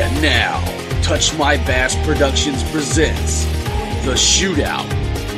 [0.00, 0.64] And now,
[1.02, 3.44] Touch My Bass Productions presents
[4.06, 4.88] The Shootout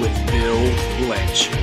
[0.00, 0.60] with Bill
[1.04, 1.58] Blanchard.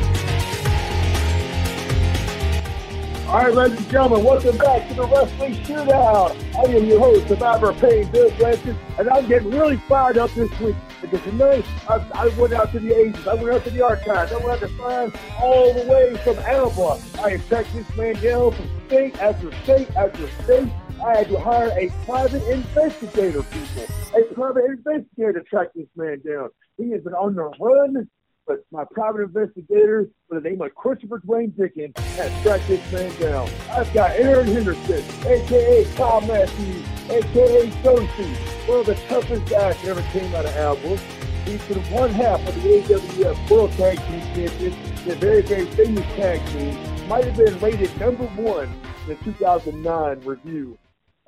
[3.30, 6.36] All right, ladies and gentlemen, welcome back to the Wrestling Shootout.
[6.58, 10.52] I am your host, Survivor Pain, Bill Blanchard, and I'm getting really fired up this
[10.59, 13.81] week because tonight I, I went out to the ages, I went out to the
[13.81, 17.00] archives, I went out to find all the way from Alabama.
[17.23, 20.70] I tracked this man down from state after state after state.
[21.04, 23.84] I had to hire a private investigator, people.
[24.17, 26.49] A private investigator to track this man down.
[26.77, 28.07] He has been on the run
[28.49, 33.16] but my private investigator by the name of Christopher Dwayne Dickens has tracked this man
[33.21, 33.48] down.
[33.70, 38.34] I've got Aaron Henderson, aka Kyle Matthews, aka Josie,
[38.66, 40.98] one of the toughest guys that ever came out of Alabama.
[41.45, 46.05] He's been one half of the AWF World Tag Team Champions, the very, very famous
[46.16, 47.07] tag team.
[47.07, 48.66] Might have been rated number one
[49.04, 50.76] in the 2009 review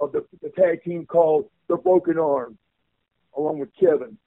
[0.02, 2.58] of the, the tag team called The Broken Arm,
[3.38, 4.18] along with Kevin.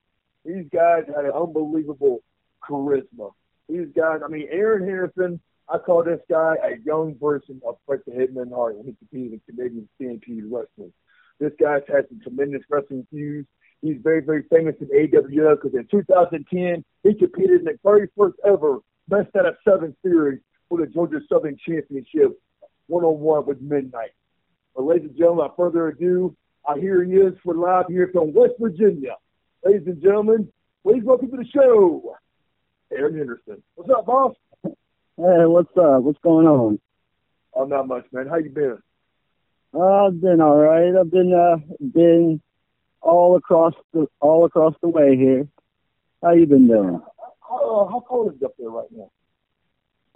[0.45, 2.23] These guys had an unbelievable
[2.63, 3.33] charisma.
[3.69, 8.05] These guys, I mean, Aaron Henderson, I call this guy a young version of Bret
[8.05, 10.93] the Hitman Hart when he competed in Canadian Stampede Wrestling.
[11.41, 13.49] This guy's had some tremendous wrestling feuds.
[13.83, 18.37] He's very, very famous in AWF because in 2010, he competed in the very first
[18.47, 18.79] ever
[19.09, 22.39] Best Out of Seven series for the Georgia Southern Championship
[22.87, 24.11] one-on-one with Midnight.
[24.75, 26.37] But ladies and gentlemen, without further ado,
[26.67, 29.17] I hear he is for live here from West Virginia.
[29.65, 30.49] Ladies and gentlemen,
[30.83, 32.17] please welcome to the show,
[32.93, 33.63] Aaron Henderson.
[33.77, 34.35] What's up, boss?
[34.65, 34.73] Hey,
[35.17, 36.03] what's up?
[36.03, 36.81] What's going on?
[37.55, 38.27] Oh, not much, man.
[38.27, 38.79] How you been?
[39.73, 40.95] Uh, I've been all right.
[40.99, 42.41] I've been uh been
[43.01, 45.47] all across the all across the way here.
[46.23, 47.01] How you been doing?
[47.49, 49.11] How, uh, how cold is it up there right now?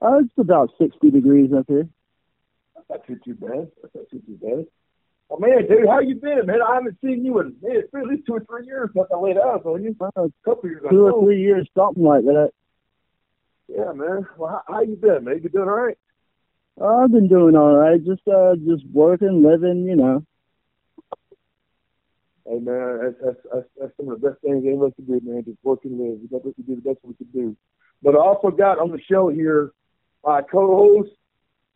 [0.01, 1.89] Uh, it's about sixty degrees up here.
[2.89, 3.71] That's not too too bad.
[3.83, 4.67] That's not too too bad.
[5.31, 6.63] Oh man, dude, how you been, man?
[6.63, 9.07] I haven't seen you in man, it's been at least two or three years since
[9.13, 9.95] I laid eyes on you.
[10.01, 10.83] A couple years.
[10.87, 12.51] I two or three years, something like that.
[13.69, 14.27] Yeah, man.
[14.39, 15.41] Well, how, how you been, man?
[15.43, 15.99] You doing all right?
[16.81, 18.03] Uh, I've been doing all right.
[18.03, 20.25] Just uh, just working, living, you know.
[22.47, 25.05] Hey, man, that's, that's, that's, that's some of the best things any of us can
[25.05, 25.45] do, man.
[25.45, 26.19] Just work and live.
[26.23, 27.57] We got to do the best we can do.
[28.03, 29.73] But I also got on the show here
[30.25, 31.11] my co-host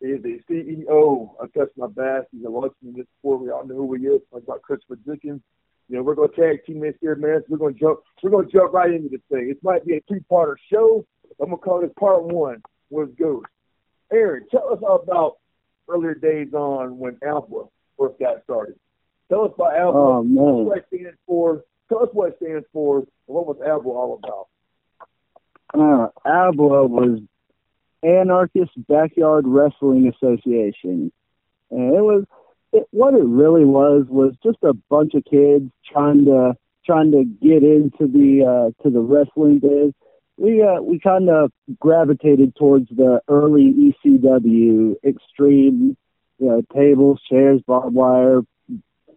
[0.02, 2.24] is the CEO of Touch My Bass.
[2.32, 3.40] He's a legend in this sport.
[3.40, 4.20] We all know who he is.
[4.30, 5.40] Talk about Christopher Dickens.
[5.88, 7.40] You know, we're going to tag team this here, man.
[7.40, 8.00] So we're going to jump.
[8.22, 9.48] We're going to jump right into this thing.
[9.50, 11.06] It might be a two-parter show.
[11.40, 12.62] I'm going to call this part one.
[12.90, 13.42] It goes.
[14.12, 15.38] Aaron, tell us about
[15.88, 17.64] earlier days on when Alpha
[17.98, 18.74] first got started.
[19.30, 19.98] Tell us about Alpha.
[19.98, 20.64] Oh man.
[20.66, 21.64] what it stands for.
[21.88, 22.98] Tell us what it stands for.
[22.98, 24.48] And what was Alpha all about?
[25.74, 27.20] Uh, ABWA was
[28.02, 31.12] Anarchist Backyard Wrestling Association,
[31.70, 32.24] and it was
[32.72, 36.54] it, what it really was was just a bunch of kids trying to
[36.84, 39.92] trying to get into the uh, to the wrestling biz.
[40.36, 45.96] We uh, we kind of gravitated towards the early ECW extreme,
[46.38, 48.40] you know, tables, chairs, barbed wire,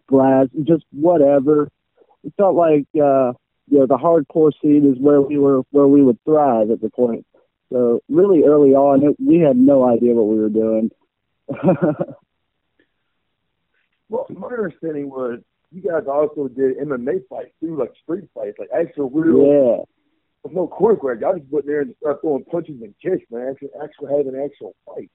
[0.06, 1.68] glass, just whatever.
[2.22, 3.32] It felt like uh,
[3.68, 6.90] you know the hardcore scene is where we were where we would thrive at the
[6.90, 7.26] point.
[7.72, 10.90] So really early on, it, we had no idea what we were doing.
[14.08, 15.40] Well, my understanding was
[15.72, 19.84] you guys also did MMA fights too, like street fights, like actual real, yeah,
[20.44, 21.20] with no choreograph.
[21.20, 23.48] Y'all just went there and start throwing punches and kicks, man.
[23.50, 25.10] Actually, actually had an actual fight.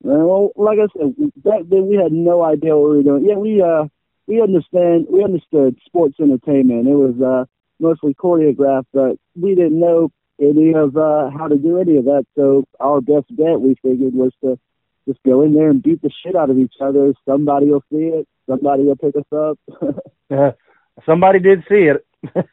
[0.00, 3.24] well, like I said, back then we had no idea what we were doing.
[3.28, 3.86] Yeah, we uh
[4.28, 6.86] we understand we understood sports entertainment.
[6.86, 7.46] It was uh
[7.80, 12.26] mostly choreographed, but we didn't know any of uh how to do any of that.
[12.36, 14.58] So our best bet we figured was to
[15.06, 17.14] just go in there and beat the shit out of each other.
[17.26, 18.28] Somebody will see it.
[18.48, 20.56] Somebody will pick us up.
[21.06, 22.06] Somebody did see it.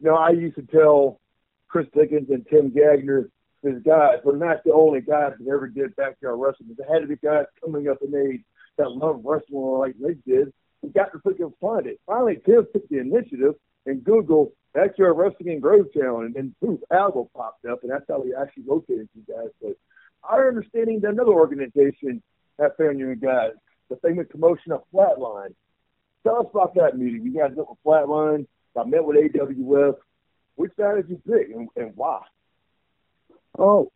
[0.00, 1.20] You know, I used to tell
[1.68, 3.28] Chris Dickens and Tim Gagner,
[3.62, 6.76] his guys were not the only guys that ever did backyard wrestling.
[6.76, 8.42] There had to be guys coming up in age
[8.76, 10.52] that loved wrestling like they did.
[10.82, 12.00] We got to freaking find it.
[12.06, 13.54] Finally, Tim took the initiative
[13.88, 18.20] and Googled backyard wrestling in Grovetown, and then poof, Algo popped up, and that's how
[18.20, 19.48] we actually located you guys.
[19.60, 19.76] But
[20.22, 22.22] our understanding that another organization
[22.58, 23.52] that found you guys,
[23.88, 25.54] the famous promotion of Flatline.
[26.24, 27.22] Tell us about that meeting.
[27.22, 28.46] You guys met with Flatline.
[28.76, 29.94] I met with AWF.
[30.56, 32.22] Which side did you pick and, and why?
[33.58, 33.90] Oh,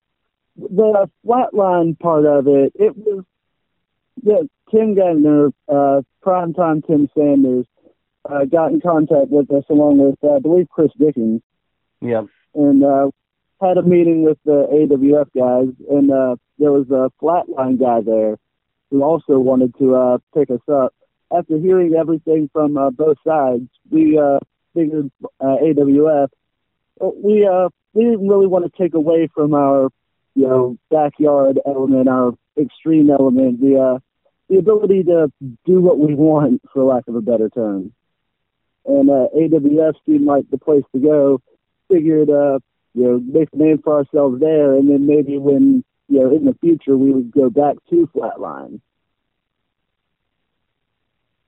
[0.56, 3.24] the flatline part of it, it was
[4.22, 7.66] yeah, Tim Gagner, uh, primetime Tim Sanders,
[8.28, 11.42] uh, got in contact with us along with, uh, I believe, Chris Dickens,
[12.00, 12.26] Yep.
[12.54, 13.10] and uh,
[13.60, 18.38] had a meeting with the AWF guys, and uh, there was a flatline guy there,
[18.90, 20.94] who also wanted to uh, pick us up.
[21.34, 24.38] After hearing everything from uh, both sides, we uh,
[24.74, 25.10] figured
[25.40, 26.28] uh, AWF.
[27.00, 29.88] We uh, we didn't really want to take away from our
[30.34, 33.98] you know backyard element, our extreme element, the uh,
[34.48, 35.32] the ability to
[35.64, 37.92] do what we want, for lack of a better term.
[38.84, 41.40] And uh, AWF seemed like the place to go.
[41.90, 42.58] Figured, uh,
[42.94, 46.44] you know, make a name for ourselves there, and then maybe when you know in
[46.44, 48.80] the future we would go back to Flatline.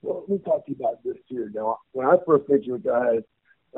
[0.03, 1.51] Well, let me talk to you about this here.
[1.55, 3.23] Now, when I first met you guys,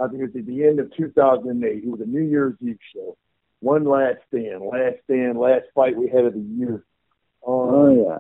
[0.01, 1.85] I think it was at the end of 2008.
[1.85, 3.17] It was a New Year's Eve show.
[3.61, 6.85] One last stand, last stand, last fight we had of the year.
[7.47, 8.19] Um, oh yeah.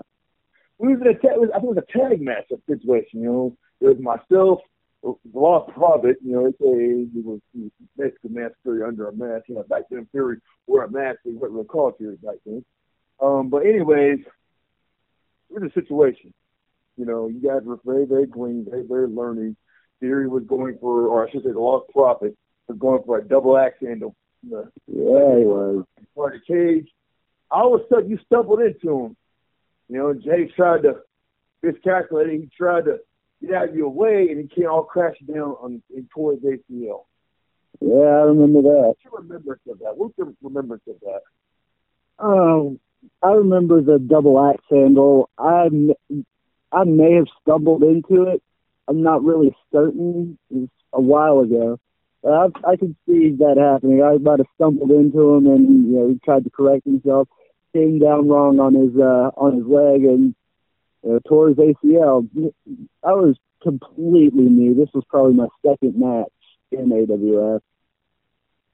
[0.79, 3.23] We was in a tag, I think it was a tag match situation.
[3.23, 4.61] You know, it was myself,
[5.03, 6.17] the Lost Prophet.
[6.25, 7.41] You know, it's a it was,
[7.97, 9.45] basically mask Fury under a mask.
[9.49, 11.19] You know, back then Fury wore a mask.
[11.25, 12.65] They what we call Fury back then.
[13.21, 16.33] Um, but anyways, it was a situation.
[16.97, 19.57] You know, you guys were very, very clean, very, very learning.
[20.01, 22.37] Fury was going for, or I should say, the Lost Prophet
[22.69, 24.15] was going for a double axe handle.
[24.43, 25.85] yeah, he was.
[26.15, 26.89] For the cage.
[27.51, 29.17] All of a sudden, you stumbled into him.
[29.89, 30.97] You know, Jay tried to
[31.63, 32.31] miscalculate.
[32.31, 32.99] He tried to
[33.41, 37.05] get out of your way, and he came all crash down on in towards ACL.
[37.81, 38.94] Yeah, I remember that.
[38.94, 39.97] What's your remembrance of that?
[39.97, 41.21] What's your remembrance of that?
[42.19, 42.81] Um,
[43.23, 45.29] I remember the double axe handle.
[45.38, 45.69] I
[46.73, 48.43] I may have stumbled into it.
[48.88, 50.38] I'm not really certain.
[50.50, 51.79] It's a while ago.
[52.23, 54.03] But I, I could see that happening.
[54.03, 57.29] I might have stumbled into him and, you know, he tried to correct himself,
[57.73, 60.35] came down wrong on his, uh, on his leg and
[61.05, 62.29] uh, tore his ACL.
[63.03, 64.75] I was completely new.
[64.75, 66.33] This was probably my second match
[66.71, 67.61] in AWF.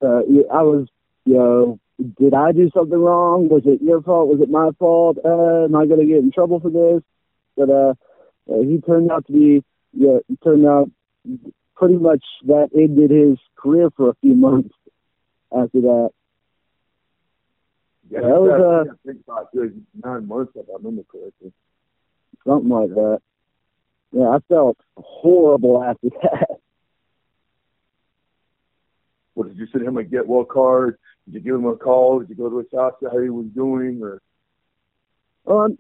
[0.03, 0.89] Uh, I was,
[1.25, 1.79] you know,
[2.19, 3.49] did I do something wrong?
[3.49, 4.29] Was it your fault?
[4.29, 5.19] Was it my fault?
[5.25, 7.03] Uh, am I going to get in trouble for this?
[7.57, 7.95] But uh,
[8.53, 10.91] uh, he turned out to be, yeah, he turned out
[11.77, 14.75] pretty much that ended his career for a few months
[15.53, 16.11] after that.
[18.11, 21.53] Yeah, that was uh, I think about nine months if I remember correctly.
[22.47, 23.21] Something like that.
[24.13, 26.59] Yeah, I felt horrible after that.
[29.35, 30.99] What did you send him a get well card?
[31.25, 32.21] Did you give him a call?
[32.21, 34.21] Did you go to his house to how he was doing, or?
[35.47, 35.79] Um,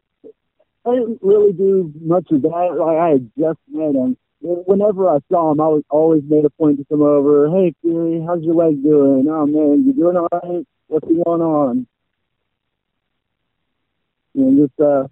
[0.86, 2.76] I didn't really do much of that.
[2.78, 4.16] Like I had just met him.
[4.40, 7.48] Whenever I saw him, I was always made a point to come over.
[7.48, 9.28] Hey, Fury, how's your leg doing?
[9.28, 10.66] Oh man, you doing all right?
[10.88, 11.86] What's going on?
[14.34, 15.06] And just uh,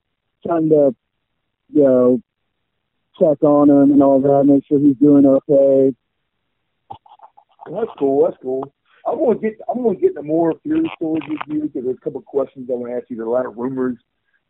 [0.44, 0.94] trying to,
[1.72, 2.20] you know,
[3.18, 5.94] check on him and all that, make sure he's doing okay.
[7.66, 8.24] That's cool.
[8.24, 8.72] That's cool.
[9.06, 12.00] I'm gonna get I'm gonna get into more Fury stories with you because there's a
[12.00, 13.16] couple questions I want to ask you.
[13.16, 13.98] There's a lot of rumors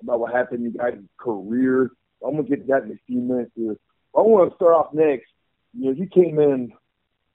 [0.03, 1.91] about what happened in your guys' career.
[2.25, 3.77] I'm gonna get to that in a few minutes here.
[4.17, 5.31] I want to start off next.
[5.73, 6.73] You know, you came in,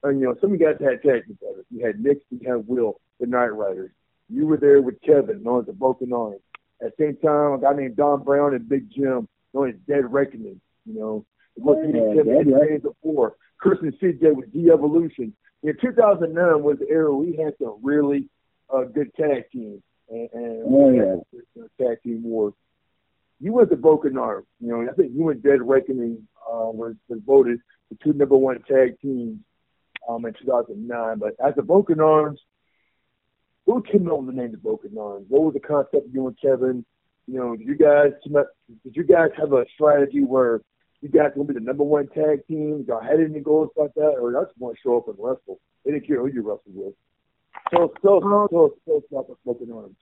[0.04, 1.64] and you know, some of you guys had tag together.
[1.70, 3.92] You had Nick, you had Will, the Night Riders.
[4.30, 6.36] You were there with Kevin, known as the Broken Arm.
[6.82, 10.12] At the same time, a guy named Don Brown and Big Jim, known as Dead
[10.12, 10.62] Reckoning.
[10.86, 11.25] You know,
[11.56, 12.78] what oh, yeah, yeah.
[12.78, 13.36] before.
[13.57, 15.34] Chris and CJ with De-Evolution.
[15.63, 18.30] In 2009 was the era we had some really
[18.69, 21.24] uh, good tag teams and, and oh,
[21.56, 21.63] yeah.
[21.81, 22.54] tag team wars.
[23.40, 24.46] You went to broken arm.
[24.60, 28.38] You know, I think you and Dead Reckoning uh, was, was voted the two number
[28.38, 29.39] one tag teams
[30.08, 31.20] um, in 2009.
[31.20, 32.39] But as the Broken Arms,
[33.65, 35.25] who came up with the name the Broken Arms?
[35.27, 36.86] What was the concept of you and Kevin?
[37.27, 40.62] You know, you guys did you guys have a strategy where
[41.01, 42.86] you guys gonna be the number one tag team?
[42.88, 45.60] Y'all had any goals like that, or y'all just want to show up and wrestle?
[45.84, 46.94] They didn't care who you wrestled with.
[47.72, 48.20] So, so,
[48.51, 49.96] so, so, so, the broken arms.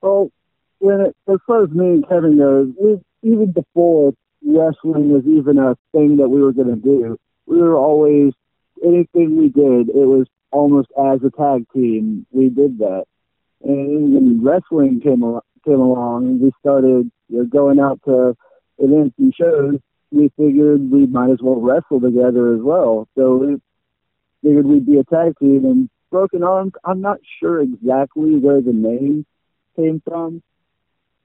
[0.00, 0.30] Well,
[0.78, 4.12] when it, as far as me and Kevin goes, we, even before
[4.44, 8.32] wrestling was even a thing that we were going to do, we were always
[8.84, 9.88] anything we did.
[9.88, 12.26] It was almost as a tag team.
[12.30, 13.04] We did that,
[13.62, 15.22] and when wrestling came
[15.64, 18.36] came along, and we started you know, going out to
[18.78, 19.78] events and shows.
[20.10, 23.08] We figured we might as well wrestle together as well.
[23.16, 23.60] So we
[24.42, 26.72] figured we'd be a tag team, and broken arms.
[26.84, 29.26] I'm not sure exactly where the name
[29.76, 30.42] came from,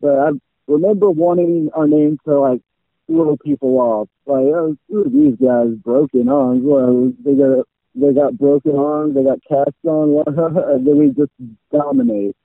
[0.02, 0.30] but I
[0.68, 2.62] remember wanting our name to like
[3.08, 4.10] throw people off.
[4.25, 5.75] Like, oh, who are these guys?
[5.84, 6.62] Broken arms.
[6.63, 9.16] Well, they got they got broken arms.
[9.16, 10.24] They got cast on.
[10.28, 11.32] and then we just
[11.72, 12.36] dominate.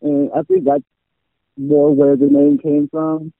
[0.00, 0.84] And I think that's
[1.56, 3.32] more where the name came from.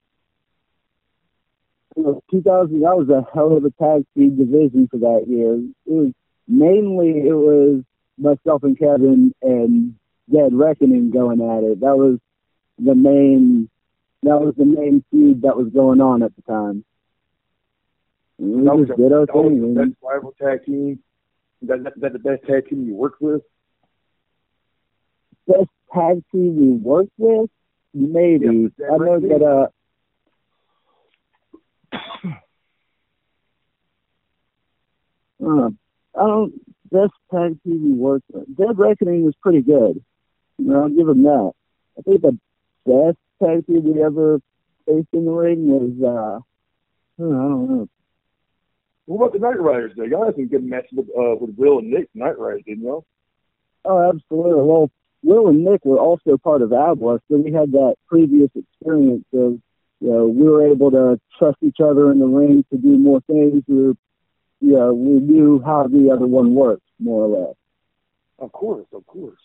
[1.96, 5.54] You know, 2000, that was a hell of a tag team division for that year.
[5.56, 6.12] It was
[6.48, 7.82] mainly it was
[8.18, 9.94] myself and Kevin and
[10.32, 11.80] Dead Reckoning going at it.
[11.80, 12.18] That was
[12.78, 13.68] the main
[14.22, 16.84] that was the main feud that was going on at the time.
[18.38, 19.60] And That was the- did our that was thing.
[19.74, 20.98] the and- best rival tag team.
[21.62, 23.42] That, that, that the best tag team you worked with?
[25.46, 27.50] best tag team we worked with?
[27.94, 28.70] Maybe.
[28.78, 29.68] Yeah, I know that- uh
[35.44, 35.70] uh,
[36.14, 36.52] I don't
[36.90, 38.30] best tag team we worked.
[38.56, 40.02] Dead Reckoning was pretty good.
[40.58, 41.52] You know, I'll give them that.
[41.98, 42.38] I think the
[42.86, 44.40] best tag team we ever
[44.86, 46.40] faced in the ring was uh
[47.18, 47.88] I don't know.
[49.06, 49.92] What about the Night Riders?
[49.96, 50.04] Though?
[50.04, 53.04] Y'all had some good matches with uh, with Will and Nick Night Riders, didn't y'all?
[53.84, 54.62] Oh, absolutely.
[54.62, 54.90] Well,
[55.22, 59.60] Will and Nick were also part of ABWA, so we had that previous experience of,
[60.00, 63.20] you know, we were able to trust each other in the ring to do more
[63.22, 63.62] things.
[63.68, 63.94] We were,
[64.60, 67.56] you know, we knew how the other one worked, more or less.
[68.38, 69.38] Of course, of course.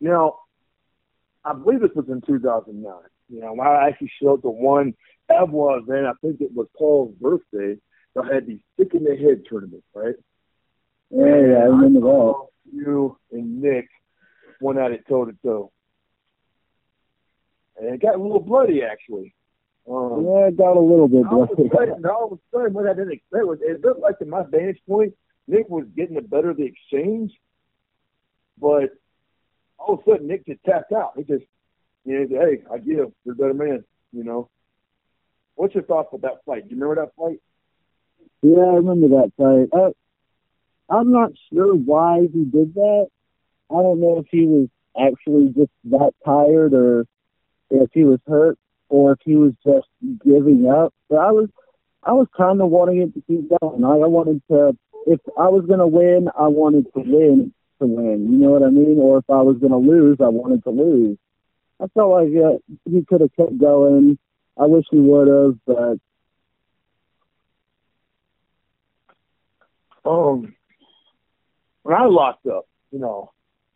[0.00, 0.38] Now,
[1.44, 2.92] I believe this was in 2009.
[3.28, 4.94] You know, when I actually showed the one
[5.30, 7.78] ABWA event, I think it was Paul's birthday.
[8.14, 10.14] They had these stick in the head tournament, right?
[11.10, 12.46] Yeah, yeah, I remember that.
[12.72, 13.88] You and Nick
[14.62, 15.72] went at it toe to toe,
[17.78, 19.34] and it got a little bloody actually.
[19.88, 21.70] Um, Yeah, it got a little bit all of bloody.
[21.74, 24.44] sudden, all of a sudden, what I didn't expect was it looked like, to my
[24.48, 25.14] vantage point,
[25.48, 27.32] Nick was getting the better of the exchange,
[28.60, 28.90] but
[29.78, 31.14] all of a sudden, Nick just tapped out.
[31.16, 31.44] He just,
[32.04, 33.12] you know, he said, hey, I give.
[33.24, 34.48] You're a better man, you know.
[35.56, 36.68] What's your thoughts about that fight?
[36.68, 37.40] Do you remember that fight?
[38.42, 39.68] Yeah, I remember that fight.
[39.76, 39.90] Uh,
[40.88, 43.08] I'm not sure why he did that.
[43.72, 47.06] I don't know if he was actually just that tired or
[47.70, 49.86] if he was hurt or if he was just
[50.24, 50.92] giving up.
[51.08, 51.48] But I was,
[52.02, 53.84] I was kind of wanting it to keep going.
[53.84, 54.76] I, I wanted to,
[55.06, 58.30] if I was going to win, I wanted to win to win.
[58.30, 58.98] You know what I mean?
[58.98, 61.18] Or if I was going to lose, I wanted to lose.
[61.80, 64.18] I felt like uh, he could have kept going.
[64.58, 65.98] I wish he would have, but
[70.04, 70.54] Um,
[71.82, 73.30] when I locked up, you know,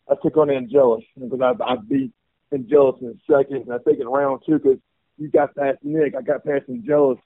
[0.08, 2.12] I took on Angelus because I, I beat
[2.52, 4.78] Angelus in second, and I think in round two because
[5.18, 7.18] you got past Nick, I got past Angelus.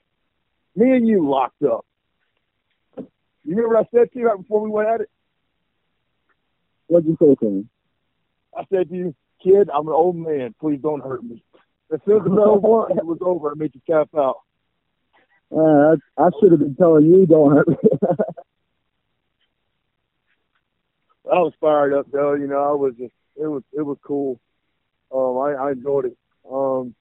[0.77, 1.85] Me and you locked up.
[2.97, 5.11] You remember what I said to you right before we went at it?
[6.91, 7.65] what'd you say to me?
[8.57, 10.55] I said to you, kid, I'm an old man.
[10.61, 11.43] Please don't hurt me.
[11.93, 13.51] As soon as the bell won, it was over.
[13.51, 14.37] I made you tap out.
[15.53, 17.77] Uh, I, I should have been telling you don't hurt me.
[21.31, 22.35] I was fired up though.
[22.35, 24.41] You know, I was just it was it was cool.
[25.15, 26.17] Um, I, I enjoyed it.
[26.51, 26.95] Um,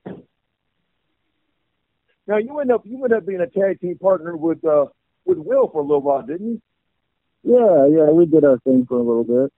[2.27, 4.85] now you end up you end up being a tag team partner with uh
[5.25, 6.61] with Will for a little while, didn't you?
[7.43, 9.51] yeah, yeah, we did our thing for a little bit.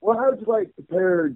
[0.00, 1.32] Well, how did you like compare?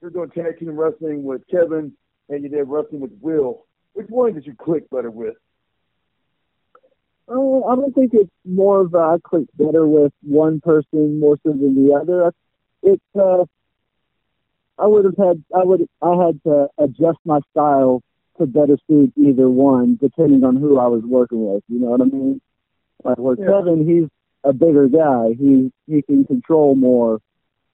[0.00, 1.92] You're doing tag team wrestling with Kevin,
[2.28, 3.66] and you did wrestling with Will.
[3.94, 5.34] Which one did you click better with?
[7.30, 11.38] Uh, I don't think it's more of a, I click better with one person more
[11.42, 12.32] so than the other.
[12.82, 13.44] It's uh,
[14.78, 18.02] I would have had I would I had to adjust my style
[18.38, 21.64] to better suit either one depending on who I was working with.
[21.68, 22.40] You know what I mean?
[23.04, 23.46] Like with Yeah.
[23.46, 24.08] Kevin, he's
[24.44, 25.34] a bigger guy.
[25.38, 27.20] He he can control more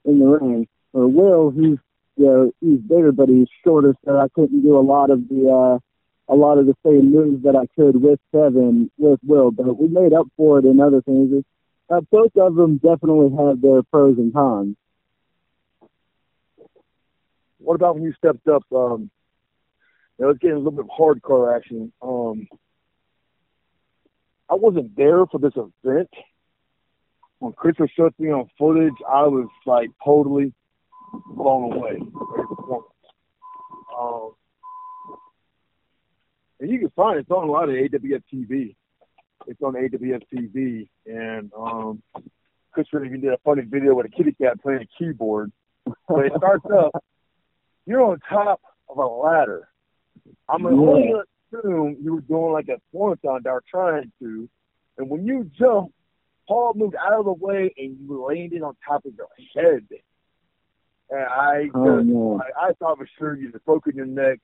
[0.04, 0.66] in the ring.
[0.92, 1.78] Or Will, he's
[2.16, 5.50] you know, he's bigger, but he's shorter, so I couldn't do a lot of the
[5.50, 5.78] uh,
[6.28, 9.50] a lot of the same moves that I could with Kevin with Will.
[9.50, 11.44] But we made up for it in other things.
[11.90, 14.76] Uh, both of them definitely have their pros and cons.
[17.58, 18.64] What about when you stepped up?
[18.74, 19.10] Um,
[20.18, 21.92] it's getting a little bit of hardcore action.
[22.00, 22.46] Um,
[24.48, 26.10] I wasn't there for this event.
[27.38, 30.52] When Chris was showing me on footage, I was like totally
[31.26, 31.98] blown away.
[33.98, 34.32] Um,
[36.64, 37.20] and you can find it.
[37.20, 38.74] It's on a lot of AWF TV.
[39.46, 42.02] It's on AWF TV, and um,
[42.72, 45.52] Chris even did a funny video with a kitty cat playing a keyboard.
[46.08, 47.04] But it starts up.
[47.84, 49.68] You're on top of a ladder.
[50.48, 54.48] I'm only going to assume you were doing like a swanton dive, trying to.
[54.96, 55.92] And when you jump,
[56.48, 59.84] Paul moved out of the way and you landed on top of your head.
[61.10, 62.40] And I, Oh, just, no.
[62.58, 64.38] I, I thought for sure you just broken your neck.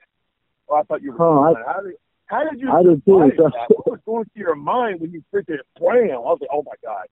[0.69, 1.23] Oh, I thought you were.
[1.23, 1.95] Oh, I- how did
[2.31, 2.71] how did you?
[2.71, 3.77] I did too, survive so- that?
[3.77, 6.11] What was going through your mind when you freaking blam?
[6.11, 7.07] I was like, oh my god.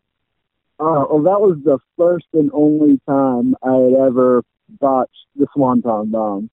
[0.81, 4.45] Uh, well, that was the first and only time I had ever
[4.81, 6.51] botched the Swanton Bomb.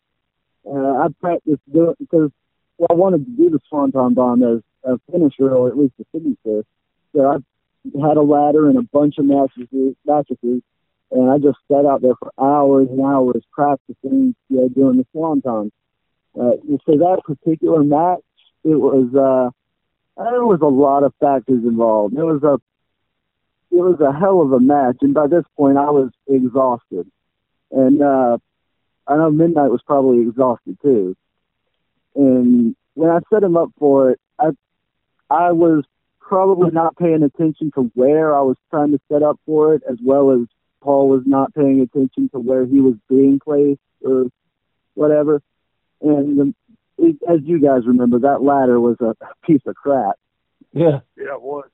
[0.66, 2.32] Uh, I practiced doing because
[2.78, 6.06] well, I wanted to do the Swanton Bomb as a finisher or at least a
[6.12, 6.66] signature.
[7.16, 10.64] So I had a ladder and a bunch of mattresses, mattresses
[11.12, 15.06] and I just sat out there for hours and hours practicing, you know, doing the
[15.12, 15.72] Swanton.
[16.38, 16.52] Uh,
[16.84, 18.20] for that particular match,
[18.66, 19.52] it was uh,
[20.22, 22.18] there was a lot of factors involved.
[22.18, 22.56] It was a
[23.76, 27.10] it was a hell of a match, and by this point, I was exhausted,
[27.72, 28.38] and uh,
[29.08, 31.16] I know Midnight was probably exhausted too.
[32.16, 34.50] And when I set him up for it, I
[35.30, 35.86] I was
[36.20, 39.98] probably not paying attention to where I was trying to set up for it, as
[40.04, 40.48] well as
[40.82, 44.26] Paul was not paying attention to where he was being placed or
[44.96, 45.42] whatever.
[46.02, 46.54] And the,
[47.00, 50.16] as you guys remember, that ladder was a piece of crap.
[50.74, 51.00] Yeah.
[51.18, 51.70] Yeah, it was.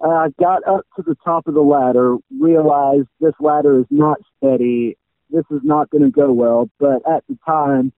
[0.00, 4.96] I got up to the top of the ladder, realized this ladder is not steady.
[5.30, 6.70] This is not going to go well.
[6.78, 7.92] But at the time,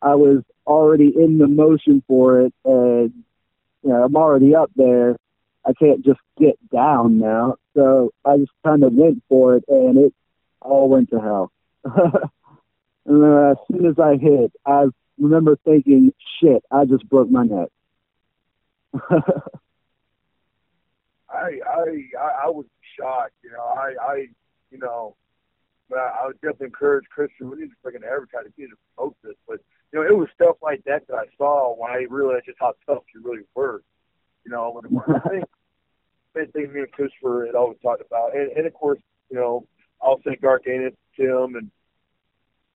[0.00, 3.12] I was already in the motion for it, and
[3.82, 5.16] you know, I'm already up there.
[5.64, 7.56] I can't just get down now.
[7.74, 10.14] So I just kind of went for it, and it
[10.60, 11.52] all went to hell.
[11.84, 14.86] and then as soon as I hit, I
[15.18, 17.68] remember thinking, "Shit, I just broke my neck."
[21.30, 22.08] I I
[22.44, 22.66] I was
[22.98, 23.34] shocked.
[23.42, 24.26] You know, I I
[24.70, 25.16] you know,
[25.88, 27.50] but I, I would definitely encourage Christian.
[27.50, 28.52] We need to freaking advertise.
[28.56, 29.34] We need to promote this.
[29.46, 29.60] But
[29.92, 32.74] you know, it was stuff like that that I saw when I realized just how
[32.86, 33.82] tough you really were.
[34.44, 35.44] You know, when, I think
[36.36, 38.98] same thing me and Christopher had always talked about, and, and of course,
[39.30, 39.66] you know,
[40.00, 41.70] I'll say Garganus, Tim, and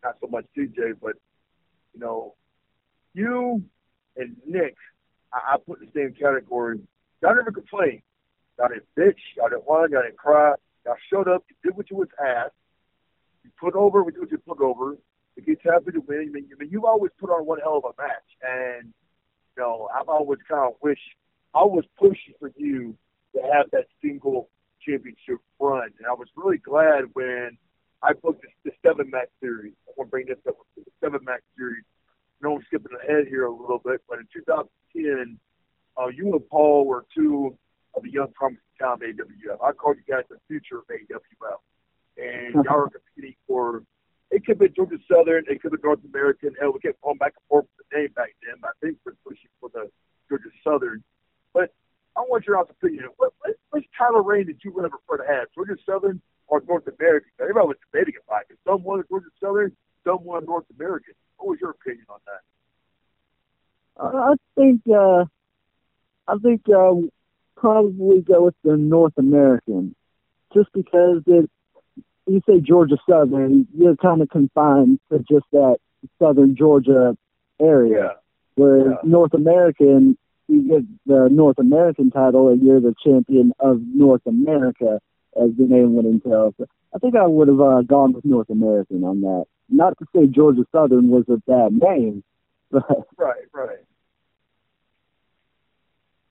[0.04, 1.14] not so much TJ, but
[1.98, 2.36] you know,
[3.14, 3.64] you
[4.16, 4.76] and Nick,
[5.34, 6.80] I, I put in the same category.
[7.22, 8.04] Y'all never complained.
[8.58, 9.18] Y'all didn't bitch.
[9.36, 9.92] Y'all didn't whine.
[9.92, 10.54] Y'all didn't cry.
[10.86, 11.44] Y'all showed up.
[11.50, 12.54] You did what you was asked.
[13.44, 14.96] You put over what you put over.
[15.36, 17.78] If you're happy to win, I mean, I mean, you've always put on one hell
[17.78, 18.30] of a match.
[18.44, 18.94] And,
[19.56, 21.02] you know, I've always kind of wished,
[21.54, 22.96] I was pushing for you
[23.36, 24.50] to have that single
[24.82, 25.90] championship run.
[25.98, 27.58] And I was really glad when
[28.04, 29.74] I booked the, the seven match series.
[29.88, 30.56] I want to bring this up.
[30.76, 31.84] The seven match series.
[32.42, 35.40] Know I'm skipping ahead here a little bit, but in 2010,
[35.98, 37.58] uh, you and Paul were two
[37.96, 39.58] of the young promising talent of AWF.
[39.68, 41.58] I call you guys the future of AWF.
[42.18, 43.84] And y'all are competing for,
[44.30, 46.54] it could be Georgia Southern, it could be North American.
[46.60, 48.98] Hell, we kept going back and forth with the name back then, but I think
[49.06, 49.90] we're pushing for the
[50.30, 51.04] Georgia Southern.
[51.54, 51.74] But
[52.16, 53.06] I want your all's opinion.
[53.18, 56.88] What, what, which title reign did you really prefer to have, Georgia Southern or North
[57.00, 57.30] American?
[57.40, 58.58] Everybody was debating about it.
[58.66, 61.14] Some wanted Georgia Southern, some wanted North American.
[61.38, 62.42] What was your opinion on that?
[64.00, 65.26] Uh, I think uh,
[66.28, 66.94] I think uh,
[67.56, 69.96] probably go with the North American,
[70.54, 71.50] just because it.
[72.30, 75.78] You say Georgia Southern, you're kind of confined to just that
[76.20, 77.16] Southern Georgia
[77.60, 78.02] area.
[78.02, 78.14] Yeah.
[78.56, 79.10] Whereas Yeah.
[79.10, 80.18] North American,
[80.50, 85.00] you get the North American title, and you're the champion of North America,
[85.42, 86.54] as the name would entail.
[86.58, 89.46] So I think I would have uh, gone with North American on that.
[89.70, 92.24] Not to say Georgia Southern was a bad name,
[92.72, 92.86] but
[93.18, 93.80] Right, right.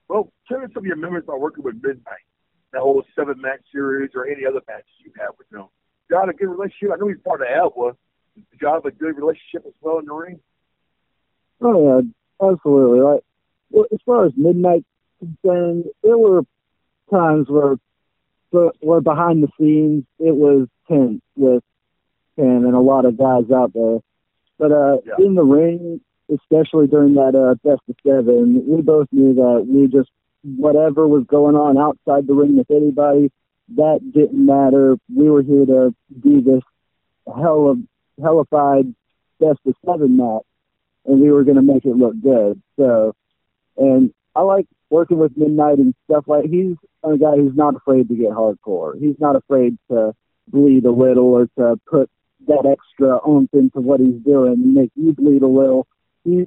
[0.09, 2.25] Well, tell me some of your memories about working with Midnight,
[2.73, 5.67] that whole seven match series or any other matches you had with him.
[6.09, 6.91] You had a good relationship.
[6.95, 7.97] I know he's part of ABWA.
[8.37, 10.41] Did you have a good relationship as well in the ring?
[11.61, 13.01] Oh yeah, absolutely.
[13.01, 13.23] Like
[13.71, 14.85] well, as far as midnight
[15.19, 16.43] concerned, there were
[17.11, 17.77] times where,
[18.53, 21.63] but where behind the scenes it was tense with
[22.37, 23.99] him and a lot of guys out there.
[24.59, 25.25] But uh, Yeah.
[25.25, 26.01] in the ring,
[26.33, 30.11] especially during that uh, best of seven, we both knew that we just
[30.57, 33.33] whatever was going on outside the ring with anybody,
[33.77, 34.97] that didn't matter.
[35.15, 36.63] We were here to do this
[37.27, 37.79] hell of
[38.23, 38.95] hellified
[39.41, 40.45] best of seven match
[41.05, 42.61] and we were going to make it look good.
[42.79, 43.15] So,
[43.77, 46.45] and I like working with Midnight and stuff like.
[46.45, 48.99] He's a guy who's not afraid to get hardcore.
[48.99, 50.15] He's not afraid to
[50.49, 52.11] bleed a little or to put
[52.47, 55.87] that extra oomph into what he's doing and make you bleed a little.
[56.25, 56.47] He,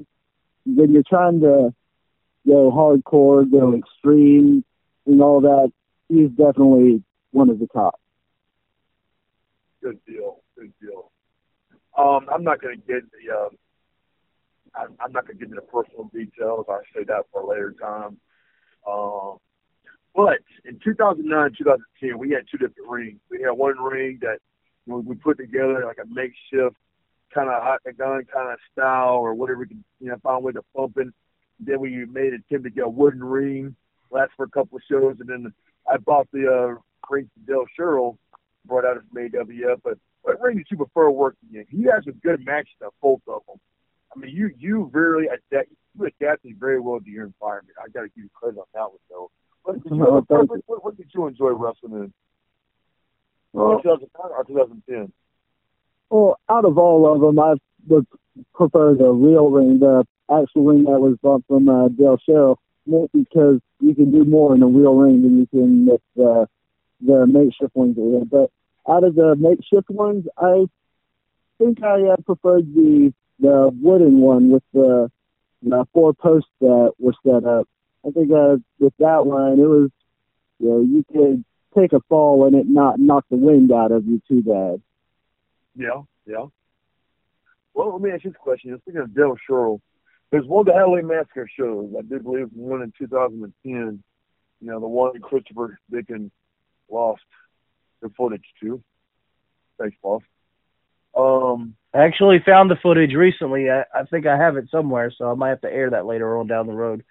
[0.66, 1.74] when you're trying to
[2.48, 4.64] go hardcore, go extreme,
[5.06, 5.72] and all that,
[6.08, 8.00] he's definitely one of the top.
[9.84, 10.42] Good deal.
[10.58, 11.12] Good deal.
[11.98, 13.36] Um, I'm not going to get the.
[13.36, 13.50] Um,
[14.76, 16.66] I'm, not going to get into personal details.
[16.70, 18.18] I say that for a later time.
[18.88, 19.38] Um,
[20.16, 23.20] but in 2009, 2010, we had two different rings.
[23.30, 24.40] We had one ring that
[24.86, 26.76] we put together like a makeshift
[27.34, 30.40] kind of hot gun kind of style or whatever we could, you know, find a
[30.40, 31.08] way to pump it.
[31.60, 33.76] Then we made an attempt to get a wooden ring,
[34.12, 35.54] last for a couple of shows, and then
[35.90, 38.18] I bought the uh, ring from Del Sherrill,
[38.66, 39.82] brought out from AWF.
[39.84, 41.66] But what ring did you prefer working in?
[41.70, 43.60] You guys have good matches at both of them.
[44.16, 47.78] I mean, you you really adapt, you adapted very well to your environment.
[47.84, 49.32] I got to give you credit on that one, though.
[49.64, 52.14] What did you, Oh, what, what, what, did you enjoy wrestling in?
[53.54, 55.12] Well, 2009 or 2010?
[56.10, 58.06] Well, out of all of them, I've the
[58.54, 62.60] prefer the real ring, the actual ring that was bought from uh, Del Sherrill,
[63.14, 66.46] because you can do more in a real ring than you can with uh,
[67.02, 67.98] the makeshift ones.
[68.30, 68.50] But
[68.90, 70.66] out of the makeshift ones, I
[71.58, 75.12] think I uh, preferred the the wooden one with the,
[75.62, 77.68] the four posts that were set up.
[78.06, 79.90] I think uh, with that one, it was
[80.60, 81.44] you know you could
[81.78, 84.82] take a fall and it not knock the wind out of you too bad.
[85.76, 86.46] Yeah, yeah.
[87.74, 88.78] Well, let me ask you this question.
[88.82, 89.82] Speaking of Del Sherrill,
[90.32, 91.94] there's one of the Halloween Massacre shows.
[91.98, 93.54] I do believe one in 2010.
[94.62, 96.32] You know, the one Christopher Dickens
[96.90, 97.22] lost
[98.02, 98.84] the footage to.
[99.80, 100.22] Thanks, boss.
[101.16, 103.70] Um, I actually found the footage recently.
[103.70, 106.38] I, I think I have it somewhere, so I might have to air that later
[106.38, 107.04] on down the road.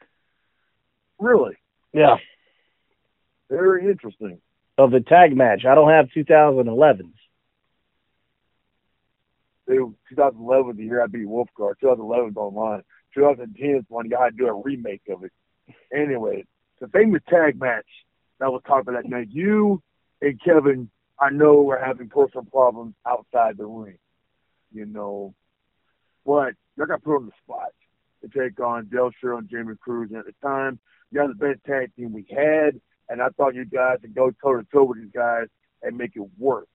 [1.18, 1.56] Really?
[1.92, 2.16] Yeah.
[3.50, 4.40] Very interesting.
[4.76, 5.64] Of the tag match.
[5.64, 7.14] I don't have 2011's.
[9.68, 11.74] 2011 was the year I beat Wolfgar.
[11.80, 12.82] 2011 is online.
[13.14, 15.32] 2010 is when you got to do a remake of it.
[15.92, 16.46] Anyway,
[16.80, 17.86] the famous tag match
[18.38, 19.28] that was talked about that night.
[19.30, 19.82] You
[20.22, 23.98] and Kevin, I know, we're having personal problems outside the ring.
[24.72, 25.34] You know,
[26.24, 27.72] but I got put on the spot
[28.22, 30.10] to take on Del Sherrill and Jamie Cruz.
[30.10, 30.78] And at the time,
[31.10, 34.30] you guys the best tag team we had, and I thought you guys could go
[34.42, 35.46] toe to toe with these guys
[35.82, 36.68] and make it work.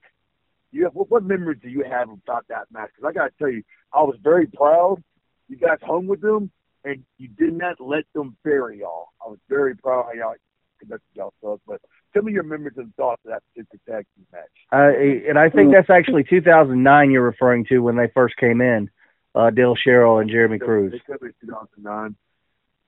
[0.72, 2.90] You have, what, what memories do you have about that match?
[2.96, 3.62] Because I got to tell you,
[3.94, 5.04] I was very proud.
[5.48, 6.50] You guys hung with them,
[6.84, 9.10] and you did not let them bury y'all.
[9.24, 10.36] I was very proud how y'all
[10.80, 11.62] conducted yourselves.
[11.68, 11.82] But
[12.14, 14.44] tell me your memories and thoughts of that particular tag team match.
[14.72, 18.90] Uh, and I think that's actually 2009 you're referring to when they first came in,
[19.36, 20.94] uh, Del Sherrill and Jeremy Cruz.
[20.94, 22.16] It could be 2009.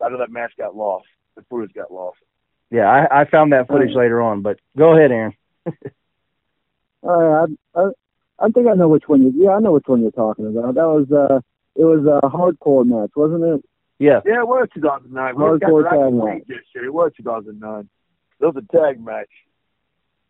[0.01, 1.07] I know that match got lost.
[1.35, 2.17] The footage got lost.
[2.71, 5.33] Yeah, I, I found that footage later on, but go ahead, Aaron.
[7.07, 7.45] Uh, I,
[7.79, 7.89] I,
[8.39, 9.31] I think I know which one you.
[9.35, 10.73] Yeah, I know which one you're talking about.
[10.73, 11.39] That was uh,
[11.75, 13.65] it was a hardcore match, wasn't it?
[13.99, 14.21] Yeah.
[14.25, 15.35] Yeah, it was 2009.
[15.35, 16.61] Hardcore tag match.
[16.73, 17.87] It was 2009.
[18.39, 19.29] It was a tag match.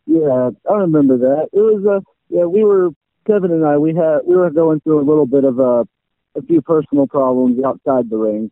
[0.06, 1.50] Yeah, I remember that.
[1.52, 2.89] It was uh, yeah, we were
[3.26, 3.78] Kevin and I.
[3.78, 5.88] We had we were going through a little bit of a
[6.38, 8.52] a few personal problems outside the ring.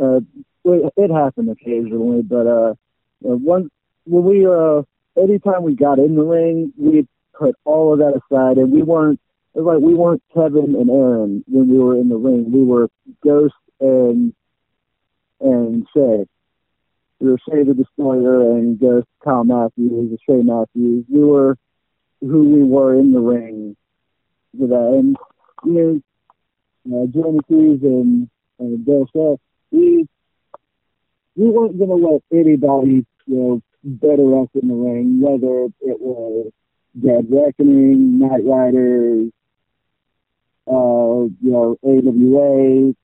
[0.00, 0.20] Uh,
[0.64, 2.74] it, it happened occasionally, but uh,
[3.20, 3.70] one
[4.04, 4.82] when we uh,
[5.20, 9.20] anytime we got in the ring, we put all of that aside, and we weren't.
[9.54, 12.50] It was like we weren't Kevin and Aaron when we were in the ring.
[12.50, 12.88] We were
[13.22, 14.34] Ghost and
[15.40, 16.26] and Shay.
[17.20, 21.04] We were Shay the Destroyer and Ghost Kyle Matthews, Shay Matthews.
[21.08, 21.56] We were
[22.20, 23.76] who we were in the ring
[24.52, 24.94] with that.
[24.94, 25.16] And
[25.64, 26.02] you
[26.86, 28.28] know, uh, Jeremy Cruz and
[28.60, 29.36] uh, Bill Shay,
[29.70, 30.08] we
[31.36, 36.00] we weren't going to let anybody, you know, better us in the ring, whether it
[36.00, 36.52] was
[37.00, 39.32] Dead Reckoning, Night Riders,
[40.66, 42.94] uh, you know, AWA.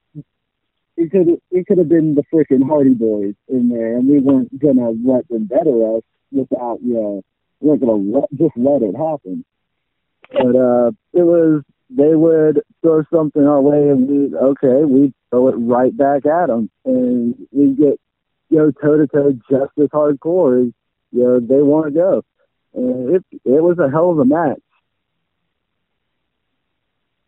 [1.01, 4.59] It could it could have been the freaking Hardy Boys in there, and we weren't
[4.59, 7.23] gonna let them better us without you know
[7.59, 9.43] we weren't gonna let, just let it happen.
[10.31, 15.49] But uh, it was they would throw something our way, and we okay we throw
[15.49, 17.99] it right back at them, and we get
[18.53, 20.73] go toe to toe just as hardcore as
[21.13, 22.25] you know they want to go.
[22.75, 24.61] And it it was a hell of a match.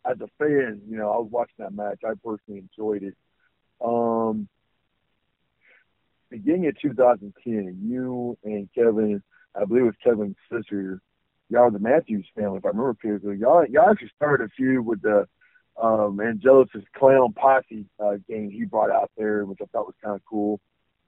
[0.05, 2.01] As a fan, you know, I was watching that match.
[2.05, 3.17] I personally enjoyed it.
[3.85, 4.49] Um,
[6.31, 9.23] beginning of 2010, you and Kevin,
[9.55, 11.01] I believe it was Kevin's sister,
[11.51, 13.37] y'all the Matthews family, if I remember correctly.
[13.37, 15.27] Y'all, y'all actually started a feud with the
[15.81, 20.17] um, Angelus's Clown Posse uh, game he brought out there, which I thought was kind
[20.17, 20.61] of cool.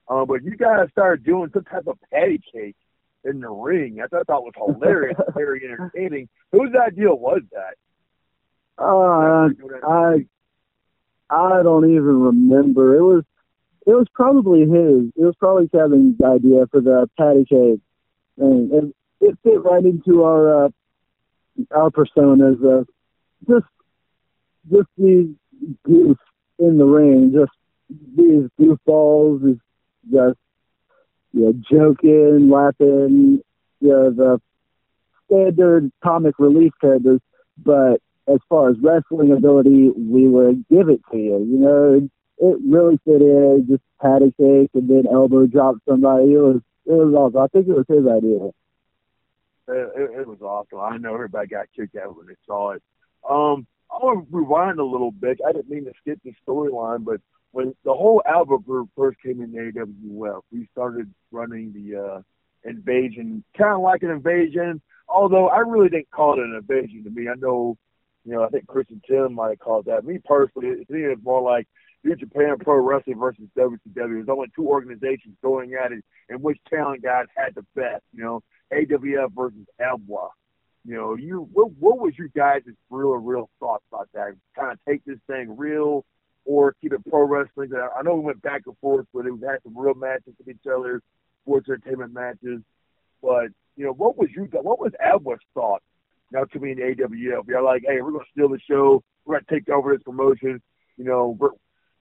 [0.09, 2.77] Uh, but you guys started doing some type of patty cake
[3.25, 4.01] in the ring.
[4.03, 6.29] I thought that was hilarious, very entertaining.
[6.53, 7.77] Whose idea was that?
[8.77, 9.49] Uh,
[9.87, 10.27] I
[11.31, 12.97] I don't even remember.
[12.97, 13.25] It was
[13.87, 15.13] it was probably his.
[15.17, 17.81] It was probably Kevin's idea for the patty cake,
[18.39, 20.69] and it, it fit right into our uh,
[21.71, 22.89] our personas of
[23.49, 23.67] just
[24.71, 25.29] just these
[25.87, 26.17] goofs
[26.59, 27.53] in the ring, just
[28.17, 29.61] these goofballs,
[30.11, 30.39] just
[31.33, 33.41] you know, joking, laughing,
[33.81, 34.41] you know, the
[35.27, 37.21] standard comic relief characters.
[37.59, 41.39] But as far as wrestling ability, we would give it to you.
[41.39, 42.09] You know,
[42.39, 46.33] it really fit in, just patty cake and then elbow drop somebody.
[46.33, 47.41] It was it was awesome.
[47.41, 48.51] I think it was his idea.
[49.67, 50.81] It, it, was awesome.
[50.81, 52.83] I know everybody got kicked out when they saw it.
[53.29, 55.41] Um, I want to rewind a little bit.
[55.47, 59.41] I didn't mean to skip the storyline, but when the whole ABWA group first came
[59.41, 62.23] in AWF, we started running the uh,
[62.65, 64.83] invasion, kind of like an invasion.
[65.09, 67.29] Although I really didn't call it an invasion to me.
[67.29, 67.79] I know
[68.25, 70.05] You know, I think Christian Tim might have called that.
[70.05, 71.69] Me personally, it's more like
[72.03, 73.79] New Japan Pro Wrestling versus WCW.
[73.95, 78.03] There's only two organizations going at it, and which talent guys had the best.
[78.13, 80.29] You know, AWF versus ABWA.
[80.87, 84.33] You know, you what, what was your guys' real real thoughts about that?
[84.59, 86.05] Kind of take this thing real,
[86.45, 87.71] or keep it pro wrestling.
[87.75, 90.67] I know we went back and forth, but we had some real matches with each
[90.71, 91.01] other,
[91.43, 92.61] sports entertainment matches.
[93.23, 95.83] But you know, what was you what was ABWA's thought?
[96.35, 99.05] Now to me in AWF, you're like, hey, we're gonna steal the show.
[99.25, 100.61] We're gonna take over this promotion.
[100.97, 101.51] You know, we're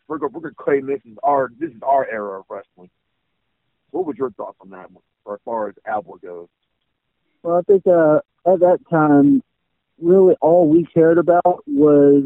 [0.08, 2.90] we're gonna, claim this is our this is our era of wrestling.
[3.92, 6.48] What was your thoughts on that one, as far as ABWA goes?
[7.44, 9.44] Well, I think uh, at that time,
[10.02, 12.24] really all we cared about was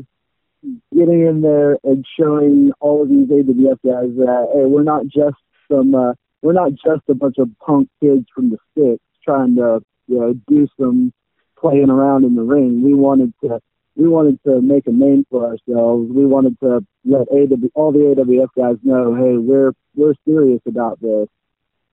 [0.96, 5.36] getting in there and showing all of these AWF guys that hey, we're not just
[5.70, 9.82] some uh, we're not just a bunch of punk kids from the sticks trying to
[10.08, 11.12] you know do some
[11.60, 12.82] playing around in the ring.
[12.84, 13.60] We wanted to
[13.96, 16.12] we wanted to make a name for ourselves.
[16.12, 21.02] We wanted to let AW, all the AWF guys know, hey, we're we're serious about
[21.02, 21.28] this.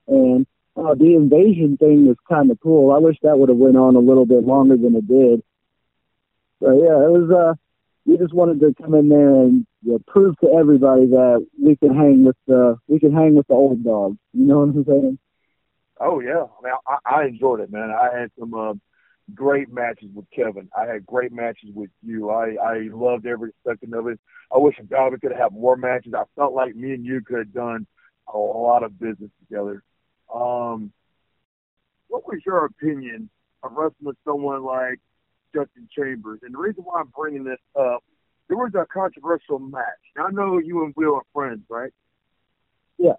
[0.07, 0.47] And
[0.77, 2.93] uh, the invasion thing was kind of cool.
[2.93, 5.43] I wish that would have went on a little bit longer than it did.
[6.61, 7.31] But yeah, it was.
[7.31, 7.55] Uh,
[8.07, 11.75] we just wanted to come in there and you know, prove to everybody that we
[11.77, 14.19] can hang with the we can hang with the old dogs.
[14.33, 15.19] You know what I'm saying?
[16.01, 17.91] Oh yeah, I mean, I, I enjoyed it, man.
[17.91, 18.75] I had some uh,
[19.33, 20.69] great matches with Kevin.
[20.77, 22.31] I had great matches with you.
[22.31, 24.21] I I loved every second of it.
[24.55, 26.13] I wish God we could have more matches.
[26.15, 27.87] I felt like me and you could have done
[28.33, 29.83] a, a lot of business together.
[30.33, 30.93] Um,
[32.09, 33.31] what was your opinion
[33.63, 35.01] of wrestling with someone like
[35.55, 36.41] Justin Chambers?
[36.43, 38.05] And the reason why I'm bringing this up,
[38.49, 39.83] there was a controversial match.
[40.17, 41.93] Now, I know you and Will are friends, right?
[42.99, 43.15] Yeah.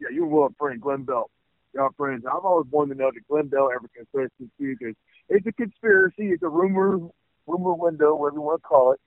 [0.00, 1.30] Yeah, you and Will are friends, Glenn Bell.
[1.78, 2.24] Y'all friends.
[2.26, 4.96] I've always wanted to know that Glenn Bell ever to you because
[5.28, 6.30] it's a conspiracy.
[6.30, 6.98] It's a rumor,
[7.46, 9.00] rumor window, whatever you want to call it.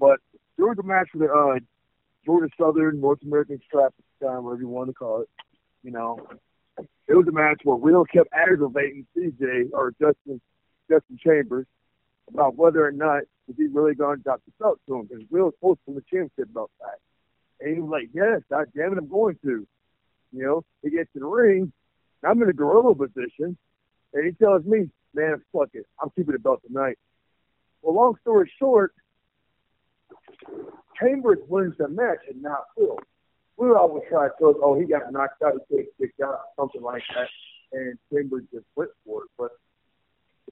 [0.00, 0.18] But
[0.56, 1.58] there was a match with the uh,
[2.24, 3.92] Georgia Southern North American strap
[4.22, 5.28] time, whatever you want to call it.
[5.82, 6.26] You know,
[6.78, 10.40] it was a match where Will kept aggravating CJ or Justin
[10.90, 11.66] Justin Chambers
[12.32, 15.24] about whether or not was he really going to drop the belt to him because
[15.28, 17.00] Will was supposed to win the championship belt back.
[17.60, 19.66] And he was like, "Yes, God damn it, I'm going to."
[20.32, 21.70] You know, he gets in the ring.
[22.24, 23.56] I'm in a gorilla position,
[24.14, 26.98] and he tells me, "Man, fuck it, I'm keeping the belt tonight."
[27.82, 28.92] Well, long story short,
[31.00, 32.98] Chambers wins the match and not Will
[33.58, 36.40] we always try to tell us, oh, he got knocked out, he got kicked out,
[36.56, 37.28] something like that,
[37.72, 39.30] and Chambers just went for it.
[39.36, 39.50] But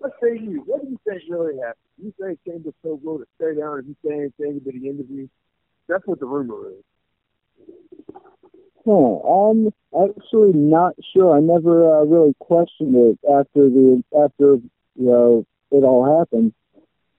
[0.00, 1.76] let's say you, what do you think really happened?
[2.02, 5.28] You think Chambers so good to stay down and he say anything to the interview?
[5.88, 7.95] That's what the rumor is.
[8.86, 11.36] Huh, I'm actually not sure.
[11.36, 16.54] I never uh, really questioned it after the after you know it all happened.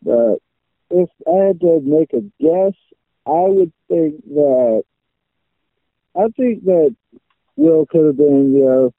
[0.02, 0.38] But
[0.90, 2.74] if I had to make a guess,
[3.26, 4.84] I would think that
[6.16, 6.96] I think that
[7.58, 8.94] Will could have been, you know,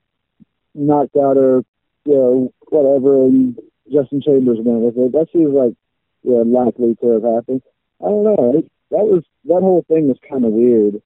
[0.75, 1.65] knocked out or,
[2.05, 3.59] you know, whatever, and
[3.91, 5.13] Justin Chambers went with it.
[5.13, 5.75] That seems like,
[6.23, 7.63] you know, likely to have happened.
[8.03, 8.59] I don't know.
[8.59, 11.01] It, that was that whole thing was kind of weird.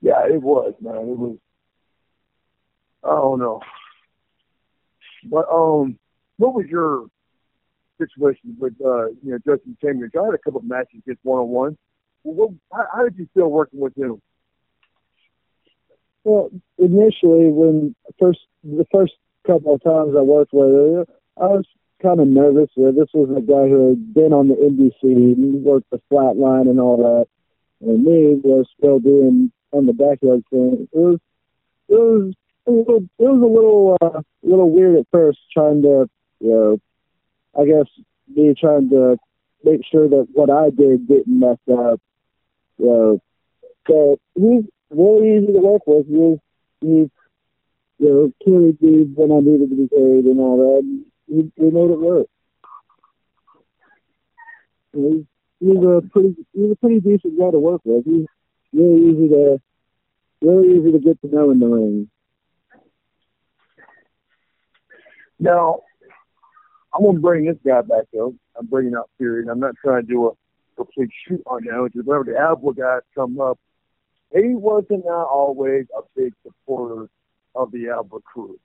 [0.00, 0.96] Yeah, it was, man.
[0.96, 1.38] It was.
[3.04, 3.60] I don't know.
[5.24, 5.98] But um,
[6.36, 7.06] what was your
[7.98, 10.10] situation with uh, you know Justin Chambers?
[10.18, 11.78] I had a couple of matches just one on one.
[12.72, 14.20] How, did you feel working with him?
[16.24, 19.12] Well, initially, when first the first
[19.46, 21.06] couple of times I worked with her,
[21.40, 21.66] I was
[22.02, 22.70] kind of nervous.
[22.76, 26.66] This was a guy who had been on the NBC, and worked the flat line
[26.66, 27.26] and all that,
[27.86, 30.88] and me was still doing on the backyard thing.
[30.92, 31.18] It was
[31.88, 32.34] it was
[32.66, 36.08] a little, it was a little uh, little weird at first, trying to
[36.40, 36.80] you know,
[37.58, 37.86] I guess
[38.28, 39.16] me trying to
[39.64, 42.00] make sure that what I did didn't mess up.
[42.78, 43.20] You know,
[43.88, 46.06] so he's really easy to work with.
[46.06, 47.10] He, he
[47.98, 51.04] you know, carried me when I needed to be carried and all that.
[51.26, 52.26] He, he made it work.
[54.92, 55.24] He's,
[55.60, 58.04] he's a pretty he's a pretty decent guy to work with.
[58.04, 58.26] He's
[58.76, 59.60] really easy to
[60.42, 62.10] really easy to get to know in the ring.
[65.38, 65.80] Now,
[66.94, 68.32] I'm gonna bring this guy back up.
[68.58, 69.42] I'm bringing up Fury.
[69.42, 70.32] And I'm not trying to do a
[70.76, 71.84] complete shoot on now.
[71.84, 73.58] Because whenever the Alpha guys come up,
[74.34, 77.08] he wasn't not always a big supporter
[77.54, 78.58] of the Alpha crew.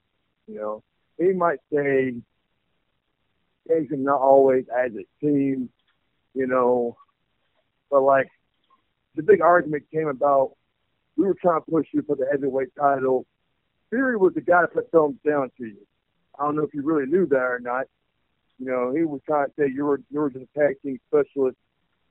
[0.47, 0.83] You know,
[1.17, 2.15] he might say
[3.67, 5.69] things are not always as it seems,
[6.33, 6.97] you know,
[7.89, 8.27] but like
[9.15, 10.51] the big argument came about
[11.17, 13.25] we were trying to push you for the heavyweight title.
[13.89, 15.85] Fury was the guy that put thumbs down to you.
[16.39, 17.85] I don't know if you really knew that or not.
[18.57, 20.99] You know, he was trying to say you were you were just a tag team
[21.07, 21.57] specialist.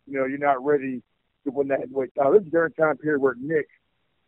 [0.06, 1.02] You know, you're not ready
[1.44, 2.32] to win that heavyweight title.
[2.32, 3.66] This is during time period where Nick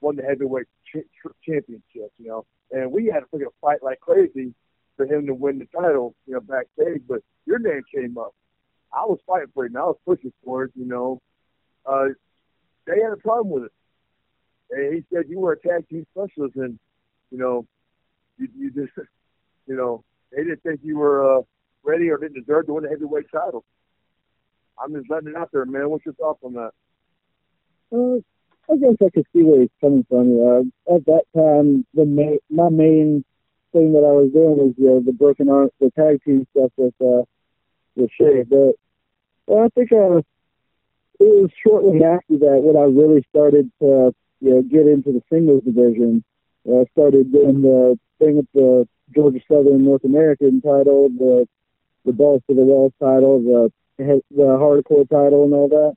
[0.00, 1.06] won the heavyweight ch-
[1.44, 2.12] championship.
[2.18, 4.54] You know, and we had to freaking fight like crazy
[4.96, 6.14] for him to win the title.
[6.26, 8.34] You know, backstage, but your name came up.
[8.92, 10.72] I was fighting for it, I was pushing for it.
[10.74, 11.20] You know,
[11.86, 12.08] uh,
[12.86, 13.72] they had a problem with it.
[14.70, 16.78] And he said you were a tag team specialist, and
[17.30, 17.66] you know,
[18.38, 18.92] you, you just,
[19.66, 21.42] you know, they didn't think you were uh,
[21.84, 23.64] ready or didn't deserve to win the heavyweight title.
[24.82, 25.90] I'm just letting it out there, man.
[25.90, 26.72] What's your thoughts on that?
[27.92, 28.20] Uh,
[28.72, 30.40] I guess I could see where he's coming from.
[30.40, 33.24] Uh, at that time, the main, my main
[33.72, 36.70] thing that I was doing was you know, the broken arm, the tag team stuff
[36.76, 37.24] with uh,
[37.96, 38.44] with Shay.
[38.44, 38.74] But
[39.46, 40.22] well, I think uh,
[41.20, 45.22] it was shortly after that when I really started to you know get into the
[45.30, 46.24] singles division.
[46.68, 51.48] Uh, I started doing the thing with the Georgia Southern North American title, the
[52.04, 55.94] the Balls to the Walls title, the the hardcore title, and all that.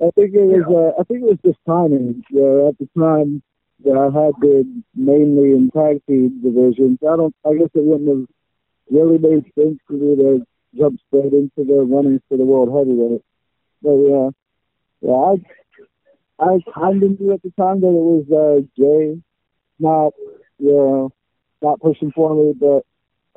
[0.00, 0.64] I think it was.
[0.68, 2.22] Uh, I think it was just timing.
[2.34, 3.42] Uh, at the time
[3.84, 7.34] that I had been mainly in tag team divisions, I don't.
[7.44, 8.26] I guess it wouldn't have
[8.90, 13.22] really made sense for me to jump straight into the running for the world heavyweight.
[13.82, 14.30] But yeah,
[15.00, 15.36] yeah, I
[16.40, 19.20] I kind of knew at the time that it was uh, Jay,
[19.78, 20.12] not
[20.58, 21.12] you know,
[21.62, 22.84] not pushing for me, but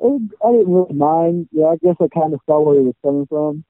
[0.00, 0.06] I,
[0.46, 1.48] I didn't really mind.
[1.52, 3.64] Yeah, I guess I kind of saw where he was coming from.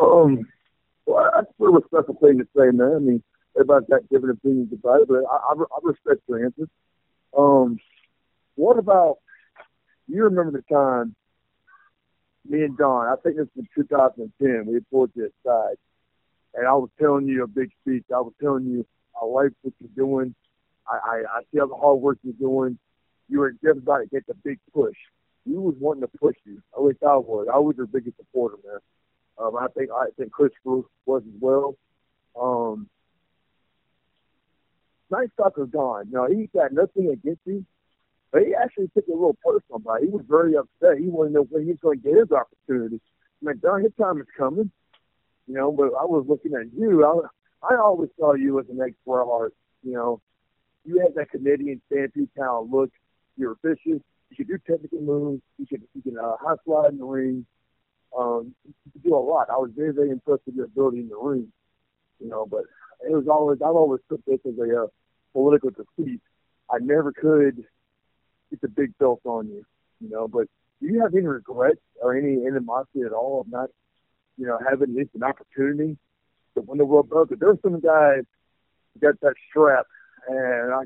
[0.00, 0.46] Um,
[1.06, 2.92] well, that's sort of a special thing to say, man.
[2.94, 3.22] I mean,
[3.56, 6.68] everybody's got different opinions about it, but I, I, I respect your answer.
[7.36, 7.78] Um,
[8.54, 9.18] what about
[10.06, 10.24] you?
[10.24, 11.14] Remember the time
[12.48, 13.06] me and Don?
[13.06, 14.66] I think this was 2010.
[14.66, 15.76] We pulled you aside,
[16.54, 18.04] and I was telling you a big speech.
[18.14, 18.86] I was telling you
[19.20, 20.34] I like what you're doing.
[20.88, 22.78] I, I, I see all the hard work you're doing.
[23.28, 24.96] You were just about to get the big push.
[25.46, 26.62] You was wanting to push you.
[26.76, 27.46] At least I was.
[27.52, 28.78] I was your biggest supporter, man.
[29.38, 31.76] Um, I think I think Christopher was as well.
[32.40, 32.88] Um,
[35.10, 36.08] Night Stalker's gone.
[36.10, 37.64] No, he got nothing against you,
[38.32, 40.06] but he actually took it a little personal about it.
[40.06, 40.98] He was very upset.
[40.98, 43.00] He wanted to know when he was going to get his opportunity.
[43.40, 44.70] I'm like, darn, his time is coming.
[45.46, 47.04] You know, but I was looking at you.
[47.04, 49.52] I, I always saw you as an ex-Bret Hart.
[49.82, 50.20] You know,
[50.84, 52.90] you had that Canadian stampede of look.
[53.36, 54.00] You're vicious.
[54.30, 55.42] You can do technical moves.
[55.58, 57.46] You can you can uh, high slide in the ring.
[58.16, 59.48] Um, you can do a lot.
[59.50, 61.48] I was very very impressed with your ability in the ring.
[62.20, 62.62] You know, but
[63.08, 64.86] it was always I've always took this as a uh,
[65.32, 66.20] political defeat.
[66.70, 67.64] I never could
[68.50, 69.64] get the big belt on you.
[70.00, 70.48] You know, but
[70.80, 73.70] do you have any regrets or any animosity at all of not,
[74.36, 75.96] you know, having at least an opportunity
[76.54, 77.28] to win the world belt?
[77.28, 78.24] Because there were some guys
[78.94, 79.86] who got that strap
[80.28, 80.82] and I,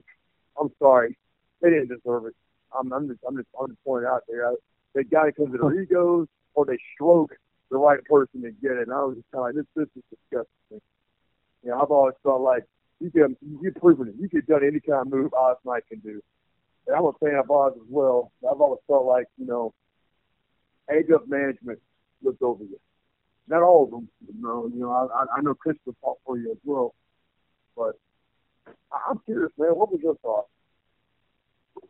[0.61, 1.16] I'm sorry,
[1.61, 2.35] they didn't deserve it.
[2.77, 4.48] I'm, I'm just, I'm just, I'm just pointing out there.
[4.48, 4.55] I,
[4.94, 7.33] they got it because of their egos, or they stroke
[7.70, 8.87] the right person to get it.
[8.87, 10.81] And I was just kind of like, this, this is disgusting.
[11.62, 12.64] You know, I've always felt like
[13.00, 14.14] you can, you've proven it.
[14.18, 16.20] You could have done any kind of move Oz Knight can do.
[16.86, 18.30] And I'm a fan of Oz as well.
[18.48, 19.72] I've always felt like, you know,
[20.90, 21.80] age up management
[22.22, 22.78] looked over you.
[23.48, 24.70] Not all of them, you know.
[24.72, 26.94] You know, I, I know Christopher fought for you as well,
[27.76, 27.98] but
[28.66, 29.70] I'm curious, man.
[29.70, 30.46] What was your thought?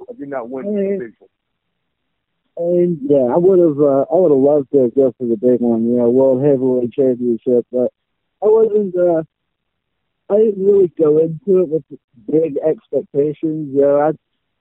[0.09, 1.29] Of you not winning the big one?
[2.57, 5.61] And yeah, I would have, uh, I would have loved to go for the big
[5.61, 7.93] one, you know, World Heavyweight Championship, but
[8.43, 9.23] I wasn't, uh,
[10.31, 11.85] I didn't really go into it with
[12.31, 13.75] big expectations.
[13.75, 14.13] You know, I,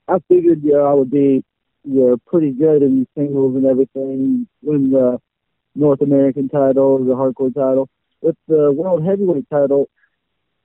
[0.07, 1.43] I figured, you know, I would be,
[1.83, 5.19] you know, pretty good in singles and everything, win the
[5.75, 7.89] North American title, the hardcore title.
[8.21, 9.89] With the World Heavyweight title,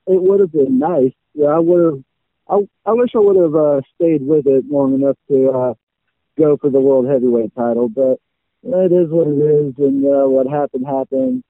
[0.07, 2.05] it would have been nice yeah, I would have.
[2.51, 5.75] I I wish I would have uh, stayed with it long enough to uh,
[6.37, 8.19] go for the world heavyweight title, but
[8.65, 11.45] it is what it is, and uh, what happened happened.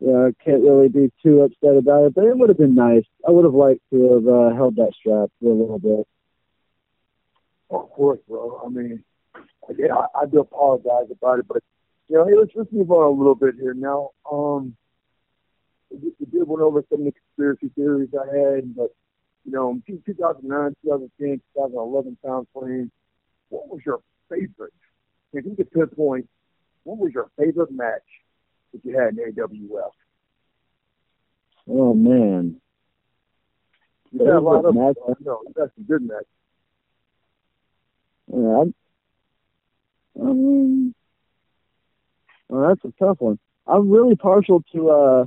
[0.00, 3.04] Yeah, I can't really be too upset about it, but it would have been nice.
[3.26, 6.06] I would have liked to have uh, held that strap for a little bit.
[7.70, 8.62] Of course, bro.
[8.64, 9.04] I mean,
[9.68, 11.62] again, I, I do apologize about it, but
[12.08, 14.10] you know, hey, let's just move on a little bit here now.
[14.30, 14.76] Um,
[15.90, 18.94] we did went over some of the conspiracy theories I had, but
[19.44, 22.90] you know, in 2009, 2010, 2011 time frame,
[23.48, 24.72] what was your favorite?
[25.32, 26.28] If you could pinpoint,
[26.84, 28.02] what was your favorite match
[28.72, 29.90] that you had in AWF?
[31.68, 32.60] Oh man,
[34.10, 34.96] you had a lot of match.
[35.06, 36.26] Uh, no, you got some good matches.
[38.32, 38.64] Yeah,
[40.20, 40.94] I mean,
[42.48, 43.38] well, that's a tough one.
[43.66, 45.26] I'm really partial to uh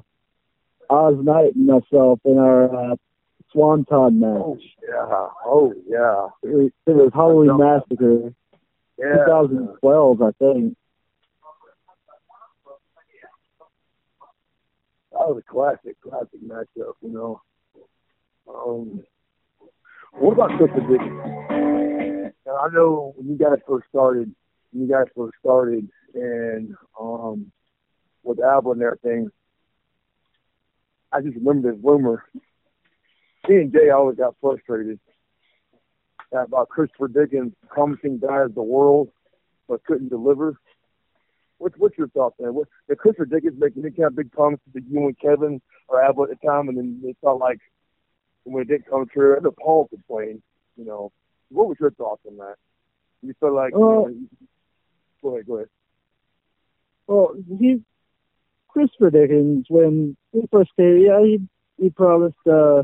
[0.89, 2.95] Oz Knight and myself in our uh,
[3.51, 4.41] Swanton match.
[4.41, 6.27] Oh yeah, oh yeah.
[6.43, 8.33] It, it was Halloween Massacre.
[8.97, 9.25] yeah.
[9.25, 10.77] 2012, I think.
[15.11, 17.41] That was a classic, classic matchup, you know.
[18.47, 19.03] Um,
[20.11, 22.33] what about Dickens?
[22.45, 24.33] Now, I know when you guys first started,
[24.71, 27.51] when you guys first started, and um,
[28.23, 29.29] with ABWA and everything,
[31.11, 32.23] I just remember this rumor.
[33.47, 34.99] Me and Jay always got frustrated
[36.31, 39.09] about Christopher Dickens promising guys the world
[39.67, 40.57] but couldn't deliver.
[41.57, 42.53] What's what's your thoughts man?
[42.53, 46.03] What did Christopher Dickens make any kind of big promises to you and Kevin or
[46.03, 47.59] Abel at the time and then they felt like
[48.43, 50.41] when it didn't come true, I know Paul complained,
[50.77, 51.11] you know.
[51.49, 52.55] What was your thoughts on that?
[53.21, 54.47] You felt like well, you know,
[55.21, 55.67] go ahead, go ahead.
[57.07, 57.81] Well, he
[58.69, 61.39] Christopher Dickens when he first came, yeah, he
[61.77, 62.83] he promised uh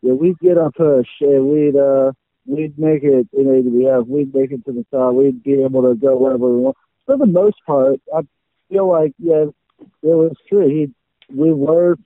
[0.00, 2.12] yeah, we'd get our push and we'd uh
[2.46, 5.94] we'd make it in AWF, we'd make it to the top, we'd be able to
[5.94, 6.76] go wherever we want.
[7.04, 8.22] For the most part, I
[8.70, 9.44] feel like yeah,
[9.80, 10.66] it was true.
[10.66, 10.92] He
[11.32, 11.98] we were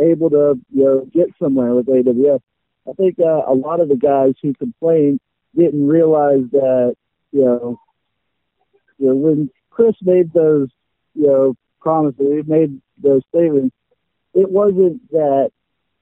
[0.00, 2.40] able to you know get somewhere with AWF.
[2.88, 5.20] I think uh, a lot of the guys who complained
[5.56, 6.96] didn't realize that
[7.32, 7.80] you know,
[8.98, 10.68] you know when Chris made those
[11.14, 13.74] you know promises, he made those statements.
[14.34, 15.50] It wasn't that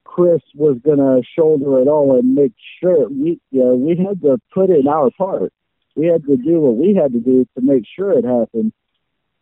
[0.04, 4.20] Chris was going to shoulder it all and make sure we you know we had
[4.22, 5.52] to put in our part.
[5.94, 8.72] We had to do what we had to do to make sure it happened.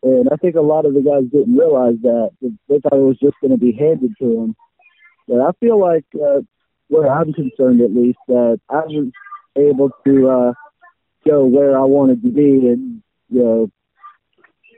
[0.03, 2.31] And I think a lot of the guys didn't realize that.
[2.41, 4.57] They thought it was just going to be handed to them.
[5.27, 6.43] But I feel like, uh,
[6.89, 9.11] where I'm concerned at least, that I was
[9.57, 10.53] able to uh,
[11.27, 13.71] go where I wanted to be and, you know,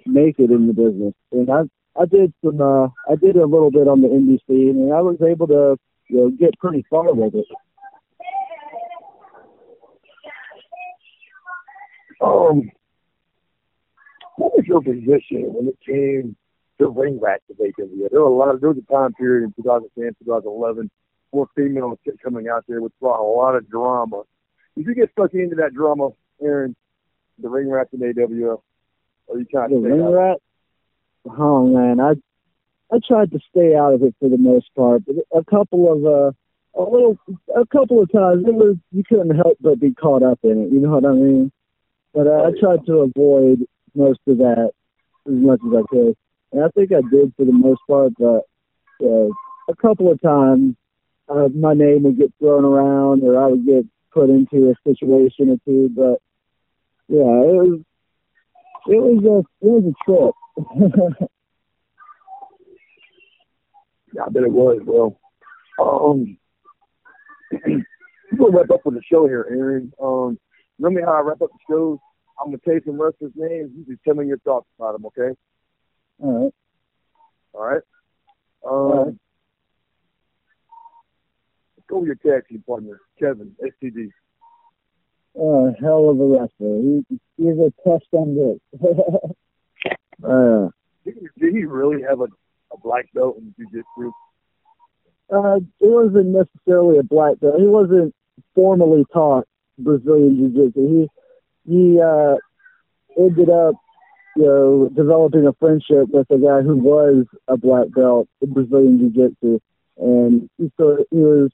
[0.06, 1.14] make it in the business.
[1.32, 1.62] And I
[2.00, 5.00] I did some uh I did a little bit on the indie scene and I
[5.00, 5.76] was able to
[6.08, 7.46] you know get pretty far with it.
[12.20, 12.70] Um
[14.38, 16.36] what was your position when it came
[16.78, 18.08] to ring rats of AWA?
[18.10, 20.90] There were a lot of there was a time period in 2010, 2011,
[21.32, 24.22] more females coming out there, which brought a lot of drama.
[24.76, 26.10] Did you get stuck into that drama,
[26.40, 26.76] Aaron?
[27.40, 28.60] The ring rats in AWF?
[29.26, 30.38] Or you kind of the ring rat?
[31.26, 32.12] Oh man, I
[32.94, 36.04] I tried to stay out of it for the most part, but a couple of
[36.06, 36.32] uh
[36.80, 37.18] a little
[37.56, 40.72] a couple of times it was you couldn't help but be caught up in it.
[40.72, 41.50] You know what I mean?
[42.14, 43.66] But uh, I tried to avoid
[43.98, 44.70] most of that
[45.26, 46.16] as much as I could,
[46.52, 48.12] and I think I did for the most part.
[48.18, 48.42] But
[49.04, 49.28] uh,
[49.68, 50.76] a couple of times,
[51.28, 55.50] uh, my name would get thrown around, or I would get put into a situation
[55.50, 55.90] or two.
[55.94, 56.20] But
[57.08, 57.80] yeah, it was
[58.86, 60.34] it was a it was a trip.
[64.14, 64.80] yeah, I bet it was.
[64.84, 65.18] Well,
[65.78, 66.38] um,
[68.36, 69.92] gonna wrap up with the show here, Aaron.
[70.02, 70.38] Um,
[70.78, 71.98] remember how I wrap up the shows?
[72.40, 73.70] I'm gonna you some wrestlers' names.
[73.76, 75.36] You just tell me your thoughts about them, okay?
[76.20, 76.52] All right.
[77.52, 77.82] All right.
[78.64, 79.14] Um, All right.
[81.76, 84.10] Let's go with your tag team partner, Kevin, STD.
[85.36, 86.80] Oh, hell of a wrestler.
[86.82, 87.04] He,
[87.36, 88.80] he's a test on this.
[90.24, 90.68] Uh,
[91.04, 92.26] did, did he really have a,
[92.72, 94.12] a black belt in jiu-jitsu?
[95.32, 97.54] Uh, it wasn't necessarily a black belt.
[97.58, 98.12] He wasn't
[98.54, 99.46] formally taught
[99.78, 100.88] Brazilian jiu-jitsu.
[100.88, 101.08] He
[101.68, 102.36] he uh,
[103.18, 103.74] ended up,
[104.36, 108.98] you know, developing a friendship with a guy who was a black belt in Brazilian
[108.98, 109.60] jiu-jitsu,
[109.98, 111.50] and he so he was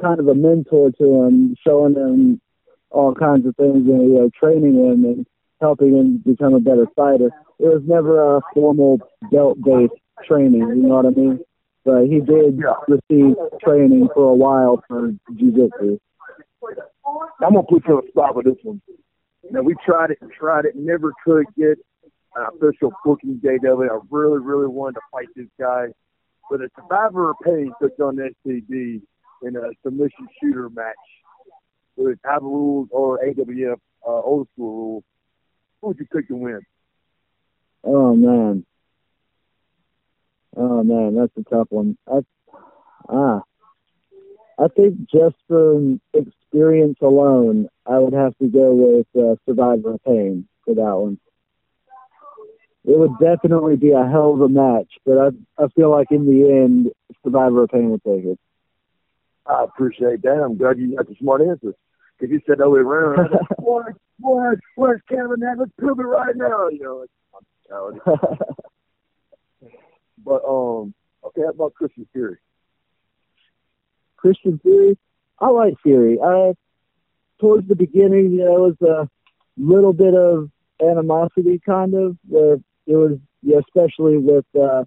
[0.00, 2.40] kind of a mentor to him, showing him
[2.90, 5.26] all kinds of things and you know, training him and
[5.60, 7.30] helping him become a better fighter.
[7.58, 9.94] It was never a formal belt-based
[10.26, 11.40] training, you know what I mean?
[11.84, 15.98] But he did receive training for a while for jiu-jitsu.
[17.40, 18.80] I'm gonna put you on the spot with this one.
[19.42, 21.78] You know, we tried it and tried it, never could get
[22.34, 23.90] an official booking JW.
[23.90, 25.86] I really, really wanted to fight this guy,
[26.50, 29.02] but a survivor of pain took on STD
[29.42, 30.94] in a submission shooter match
[31.96, 35.04] with ABWA rules or AWF uh, old school rules.
[35.80, 36.60] Who would you pick to win?
[37.84, 38.64] Oh man.
[40.56, 41.96] Oh man, that's a tough one.
[42.06, 42.20] I,
[43.08, 43.40] ah,
[44.58, 46.00] I think just from
[46.52, 51.18] experience alone, I would have to go with uh, Survivor of Pain for that one.
[52.84, 55.28] It would definitely be a hell of a match, but I
[55.62, 56.90] I feel like in the end,
[57.24, 58.38] Survivor of Pain would take it.
[59.46, 60.42] I appreciate that.
[60.44, 61.74] I'm glad you got the smart answer.
[62.18, 65.40] Because you said the way around, where's, where's, where's Kevin?
[65.58, 66.68] Let's prove it right now.
[66.68, 67.06] You
[67.70, 67.98] know,
[70.24, 70.94] but um,
[71.24, 72.36] okay, how about Christian Fury?
[74.16, 74.96] Christian Fury,
[75.42, 76.18] I like Fury.
[76.24, 76.54] I
[77.40, 79.08] towards the beginning, it was a
[79.56, 80.48] little bit of
[80.80, 82.54] animosity, kind of, where
[82.86, 84.84] it was, you know, especially with, uh,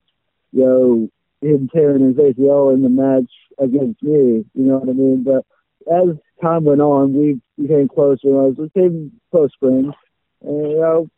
[0.53, 1.10] you know,
[1.41, 3.30] him tearing his ACL in the match
[3.60, 5.24] against me, you know what I mean?
[5.24, 5.45] But
[5.91, 9.93] as time went on, we became closer, I became close friends.
[10.41, 11.10] And, you know,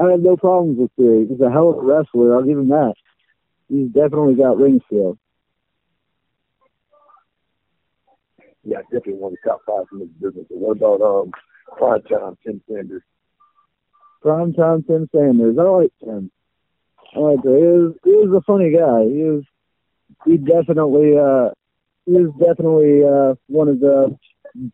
[0.00, 1.26] I have no problems with Fury.
[1.26, 2.36] He's a hell of a wrestler.
[2.36, 2.94] I'll give him that.
[3.68, 5.18] He's definitely got ring skill.
[8.64, 10.46] Yeah, definitely one of the top five in this business.
[10.48, 11.32] What about um,
[11.76, 13.02] prime time Tim Sanders?
[14.22, 15.56] Prime time Tim Sanders.
[15.58, 16.30] I like Tim.
[17.14, 17.54] I like him.
[17.54, 19.04] He was, he was a funny guy.
[19.04, 19.44] He was
[20.24, 21.50] he definitely uh
[22.06, 24.16] he was definitely uh one of the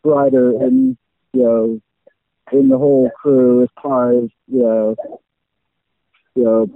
[0.03, 0.97] brighter and
[1.32, 1.80] you know
[2.53, 4.97] in the whole crew as far as you know
[6.34, 6.66] you know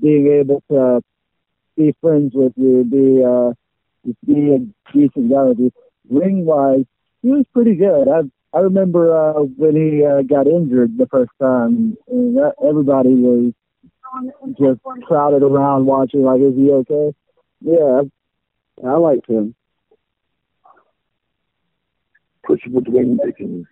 [0.00, 1.00] being able to
[1.76, 3.52] be friends with you, be uh
[4.26, 4.58] be a
[4.92, 5.72] decent guy with you.
[6.08, 6.84] Ring wise,
[7.22, 8.08] he was pretty good.
[8.08, 8.20] I
[8.56, 13.52] I remember uh when he uh, got injured the first time and that, everybody was
[14.58, 17.14] just crowded around watching like is he okay?
[17.60, 18.02] Yeah,
[18.86, 19.54] I liked him.
[22.42, 23.66] Chris with Dwayne Dickens.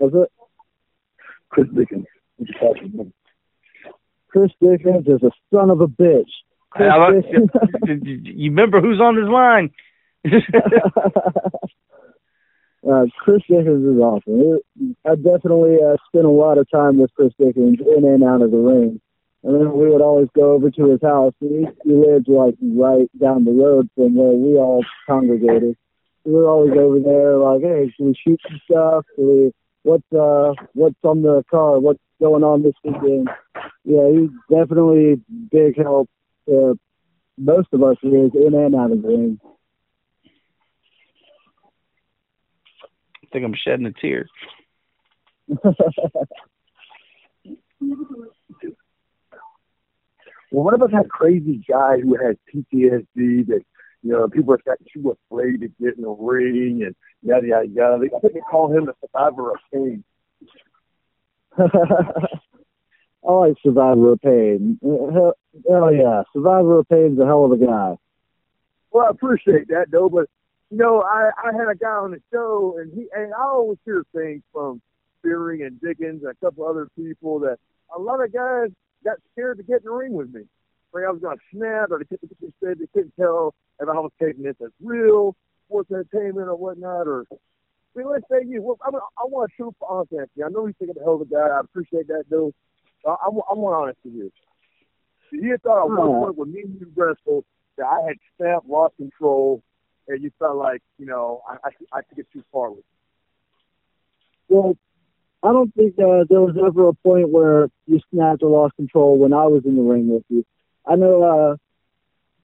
[0.00, 0.32] Was it?
[1.50, 2.06] Chris Dickens.
[2.36, 3.06] What you talking about?
[4.28, 6.30] Chris Dickens is a son of a bitch.
[6.70, 7.50] Chris I like- Dickens-
[8.26, 9.70] you remember who's on his line?
[12.90, 14.40] uh, Chris Dickens is awesome.
[14.40, 14.62] It,
[15.04, 18.50] I definitely uh, spent a lot of time with Chris Dickens in and out of
[18.50, 19.00] the ring.
[19.42, 21.34] And we would always go over to his house.
[21.40, 25.76] He, he lived like right down the road from where we all congregated.
[26.24, 29.04] We were always over there, like, hey, should we shoot some stuff?
[29.14, 29.52] Should we,
[29.82, 31.78] what's uh, what's on the car?
[31.78, 33.28] What's going on this weekend?
[33.84, 35.20] Yeah, he's definitely
[35.50, 36.08] big help
[36.48, 36.78] to
[37.36, 39.40] most of us here in and out of the ring.
[43.34, 44.26] Think I'm shedding a tear.
[50.50, 53.62] Well, what about that crazy guy who has PTSD that,
[54.04, 57.96] you know, people are too afraid to get in the ring and yada, yada, yada.
[58.16, 60.04] I think they call him the survivor of pain.
[63.26, 64.78] Oh, I like Survivor of Pain.
[64.82, 65.32] Hell,
[65.66, 67.96] hell yeah, Survivor of Pain's a hell of a guy.
[68.90, 70.26] Well, I appreciate that, though, but,
[70.70, 73.78] you know, I, I had a guy on the show, and he and I always
[73.84, 74.80] hear things from
[75.20, 77.58] Spearing and Dickens and a couple other people that
[77.94, 78.68] a lot of guys
[79.04, 80.42] got scared to get in the ring with me.
[80.92, 83.92] Like I was going to snap, or they they said they couldn't tell if I
[83.92, 85.36] was taking this as real
[85.66, 88.62] sports entertainment or whatnot, or I mean, let's say you.
[88.62, 90.46] Well, I, mean, I want a true honest answer.
[90.46, 91.48] I know you're thinking the hell of a guy.
[91.48, 92.52] I appreciate that, though.
[93.06, 94.32] I, I, I want honest with you.
[95.32, 97.44] You thought at one point when me and you wrestled
[97.76, 99.62] that I had snapped, lost control,
[100.08, 102.84] and you felt like you know I I, I took it too far with.
[104.48, 104.56] you.
[104.56, 104.76] Well,
[105.42, 109.18] I don't think uh, there was ever a point where you snapped or lost control
[109.18, 110.44] when I was in the ring with you.
[110.86, 111.56] I know uh,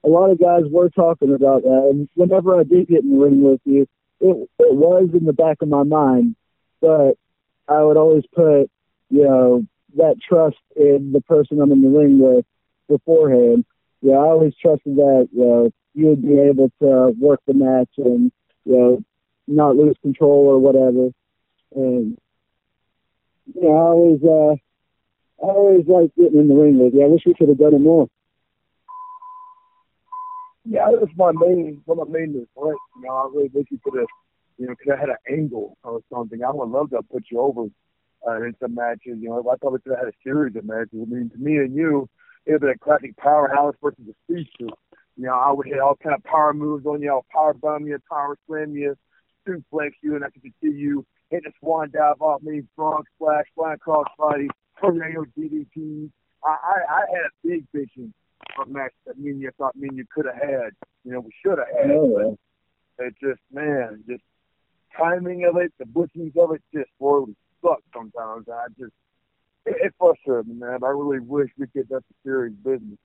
[0.03, 3.23] a lot of guys were talking about that, and whenever I did get in the
[3.23, 3.87] ring with you,
[4.19, 6.35] it, it was in the back of my mind,
[6.79, 7.13] but
[7.67, 8.69] I would always put,
[9.09, 12.45] you know, that trust in the person I'm in the ring with
[12.87, 13.65] beforehand.
[14.01, 17.89] Yeah, I always trusted that, you know, you would be able to work the match
[17.97, 18.31] and,
[18.65, 19.03] you know,
[19.47, 21.09] not lose control or whatever.
[21.75, 22.17] And
[23.53, 24.53] yeah, I always uh
[25.43, 27.03] I always like getting in the ring with you.
[27.03, 28.07] I wish we could have done it more.
[30.65, 32.77] Yeah, that was my main one of my main regret.
[32.95, 34.07] You know, I really wish you could have,
[34.57, 36.43] you know, could have had an angle or something.
[36.43, 37.67] I would love to put you over
[38.27, 39.17] uh, in some matches.
[39.19, 40.93] You know, I probably could have had a series of matches.
[40.93, 42.07] I mean, to me and you,
[42.45, 44.73] it have a classic powerhouse versus a speedster.
[45.17, 47.11] You know, I would hit all kind of power moves on you.
[47.11, 48.95] I'll power bomb you, power slam you,
[49.47, 53.45] suplex you, and I could see you hit a swan dive off me, frog splash,
[53.55, 56.11] flying cross body, tornado DDT.
[56.43, 58.13] I, I, I had a big vision
[58.59, 60.71] of match that me and you thought me and you could have had.
[61.03, 62.37] You know, we should have had.
[62.97, 64.23] But it just, man, just
[64.97, 68.47] timing of it, the bookings of it, just it sucks sometimes.
[68.49, 68.93] I just,
[69.65, 70.83] it, it frustrated me, man.
[70.83, 72.97] I really wish we could get the serious business.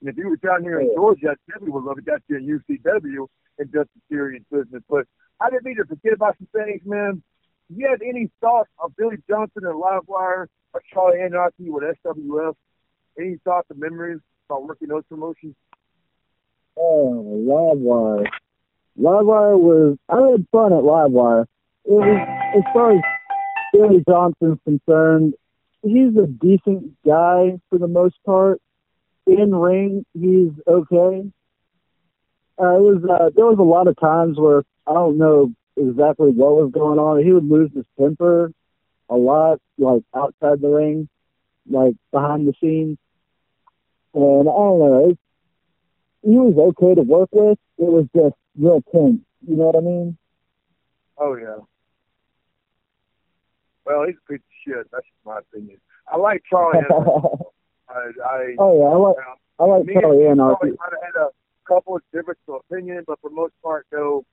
[0.00, 2.36] And if you were down here in Georgia, I definitely would love to get you
[2.36, 3.26] in UCW
[3.58, 4.82] and just the serious business.
[4.88, 5.06] But
[5.40, 7.22] I didn't mean to forget about some things, man.
[7.70, 12.54] Do you have any thoughts of Billy Johnson and Livewire or Charlie Anarchy with SWF?
[13.18, 15.54] Any thoughts or memories about working those promotions?
[16.76, 18.26] Oh, Livewire.
[19.00, 21.46] Livewire was I had fun at Livewire.
[21.86, 23.02] It was as far as
[23.72, 25.34] Billy Johnson's concerned,
[25.84, 28.60] he's a decent guy for the most part.
[29.26, 31.30] In ring, he's okay.
[32.60, 36.30] Uh, it was uh, there was a lot of times where I don't know exactly
[36.30, 37.24] what was going on.
[37.24, 38.52] He would lose his temper
[39.08, 41.08] a lot, like outside the ring,
[41.68, 42.98] like behind the scenes.
[44.14, 45.20] And I don't know, it's,
[46.22, 47.58] he was okay to work with.
[47.78, 49.20] It was just real tense.
[49.46, 50.16] You know what I mean?
[51.18, 51.58] Oh yeah.
[53.86, 54.90] Well, he's a piece of shit.
[54.90, 55.78] That's just my opinion.
[56.10, 56.80] I like Charlie.
[57.88, 59.16] I, I, oh yeah, I like
[59.60, 61.30] I like me Charlie and Charlie might have had a
[61.68, 64.24] couple of different opinions, but for the most part, though,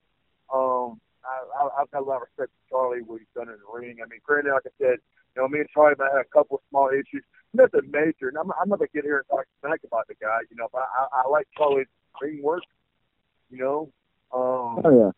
[0.53, 3.59] um, I, I, I've got a lot of respect for Charlie, what he's done in
[3.59, 3.97] the ring.
[4.03, 4.97] I mean, granted, like I said,
[5.35, 7.23] you know, me and Charlie might have a couple of small issues,
[7.53, 8.29] nothing major.
[8.29, 10.67] And I'm, I'm not gonna get here and talk smack about the guy, you know.
[10.71, 11.87] But I, I, like Charlie's
[12.21, 12.63] ring work,
[13.49, 13.91] you know.
[14.33, 15.11] Um, Oh yeah.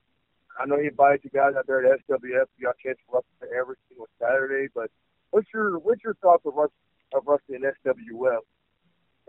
[0.60, 2.46] I know he invites you guys out there at SWF.
[2.58, 3.83] You got a chance to wrestle every single
[4.24, 4.68] Saturday.
[4.74, 4.90] But
[5.32, 6.74] what's your what's your thoughts of, wrest-
[7.14, 8.40] of wrestling in SWF?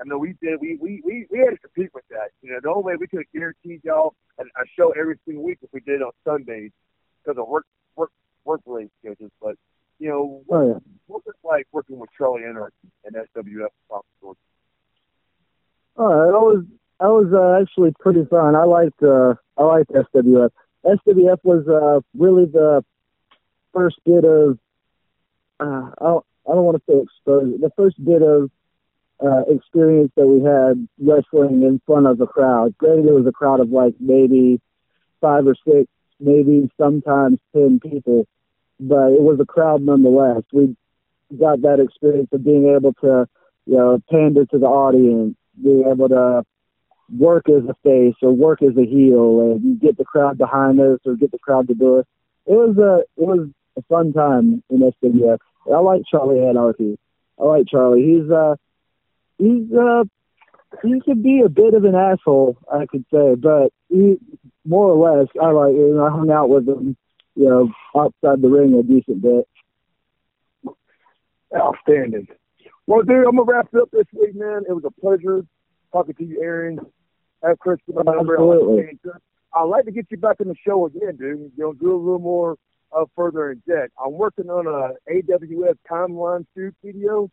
[0.00, 0.60] I know we did.
[0.60, 2.30] We we we, we had to compete with that.
[2.42, 5.44] You know, the only way we could have guaranteed y'all a, a show every single
[5.44, 6.72] week if we did it on Sundays
[7.24, 7.66] because of work
[7.96, 8.10] work
[8.44, 9.30] work related schedules.
[9.40, 9.56] But
[10.00, 10.78] you know, what, Oh yeah.
[11.06, 12.74] what was it like working with Charlie Anarchy
[13.04, 13.68] and SWF?
[13.88, 14.38] South Georgia?
[15.96, 16.64] All right, that was
[17.00, 18.56] that was uh, actually pretty fun.
[18.56, 20.50] I liked uh, I liked SWF.
[20.84, 22.84] SWF was uh, really the
[23.72, 24.58] first bit of
[25.60, 27.58] uh, I don't, I don't want to say exposure.
[27.58, 28.50] The first bit of
[29.24, 32.76] uh, experience that we had wrestling in front of a crowd.
[32.78, 34.60] Granted, it was a crowd of like maybe
[35.20, 35.88] five or six,
[36.20, 38.26] maybe sometimes ten people,
[38.80, 40.42] but it was a crowd nonetheless.
[40.52, 40.76] We
[41.38, 43.28] got that experience of being able to,
[43.66, 46.44] you know, pander to the audience, being able to
[47.16, 50.98] work as a face or work as a heel and get the crowd behind us
[51.04, 52.06] or get the crowd to do it.
[52.46, 55.38] It was a it was a fun time in SWF.
[55.72, 56.98] I like Charlie Anarchy.
[57.38, 58.02] I like Charlie.
[58.02, 58.56] He's uh
[59.38, 60.04] he's uh
[60.82, 64.18] he could be a bit of an asshole, I could say, but he
[64.64, 66.96] more or less I like you know, I hung out with him,
[67.34, 69.48] you know, outside the ring a decent bit.
[71.56, 72.28] Outstanding.
[72.86, 74.62] Well, dude, I'm gonna wrap it up this week, man.
[74.68, 75.44] It was a pleasure
[75.92, 76.80] talking to you, Aaron.
[77.42, 78.38] Have Chris give my number.
[78.38, 78.82] I'd like to Absolutely.
[78.82, 79.22] stay in touch.
[79.54, 81.52] I'd like to get you back in the show again, dude.
[81.56, 82.56] You know, do a little more
[83.16, 83.92] further in depth.
[84.04, 87.30] I'm working on a AWF timeline shoot video,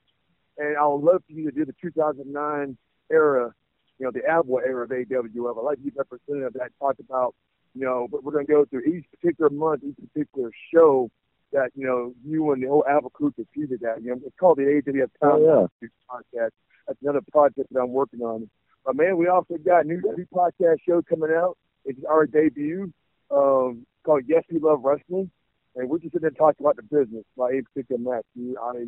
[0.57, 2.77] and I would love for you to do the 2009
[3.11, 3.53] era,
[3.99, 5.57] you know, the ABWA era of AWF.
[5.57, 6.71] I'd like to be representative of that.
[6.79, 7.35] Talk about,
[7.73, 11.09] you know, what we're going to go through each particular month, each particular show
[11.53, 14.01] that, you know, you and the whole ABWA crew competed at.
[14.01, 16.51] You know, it's called the AWF Oh, Timeline Shoot podcast.
[16.87, 18.49] That's another project that I'm working on.
[18.85, 21.57] But man, we also got a new new podcast show coming out.
[21.85, 22.91] It's our debut.
[23.29, 25.31] Um, called Yes We Love Wrestling,
[25.75, 28.25] and we're just going to talk about the business, about a particular match.
[28.35, 28.85] You, I,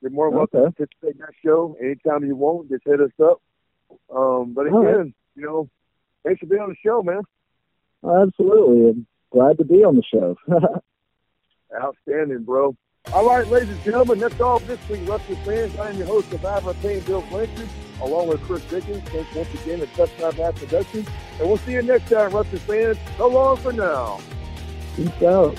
[0.00, 0.66] you're more than welcome Okay.
[0.68, 2.68] to participate in that show anytime you want.
[2.68, 3.40] Just hit us up.
[4.14, 5.14] Um, but again, right.
[5.36, 5.68] you know,
[6.24, 7.22] thanks for being on the show, man.
[8.04, 8.90] Absolutely.
[8.90, 10.36] I'm glad to be on the show.
[11.82, 12.76] Outstanding, bro.
[13.12, 15.76] All right, ladies and gentlemen, that's all for this week, Wrestling fans.
[15.78, 17.68] I am your host, Survivor Pain, Bill Blanchard,
[18.00, 19.02] along with Chris Dickens.
[19.08, 21.08] Thanks once again to Touchdown Bass Productions.
[21.40, 22.98] And we'll see you next time, Wrestling fans.
[23.16, 24.20] So long for now.
[24.96, 25.58] Peace out.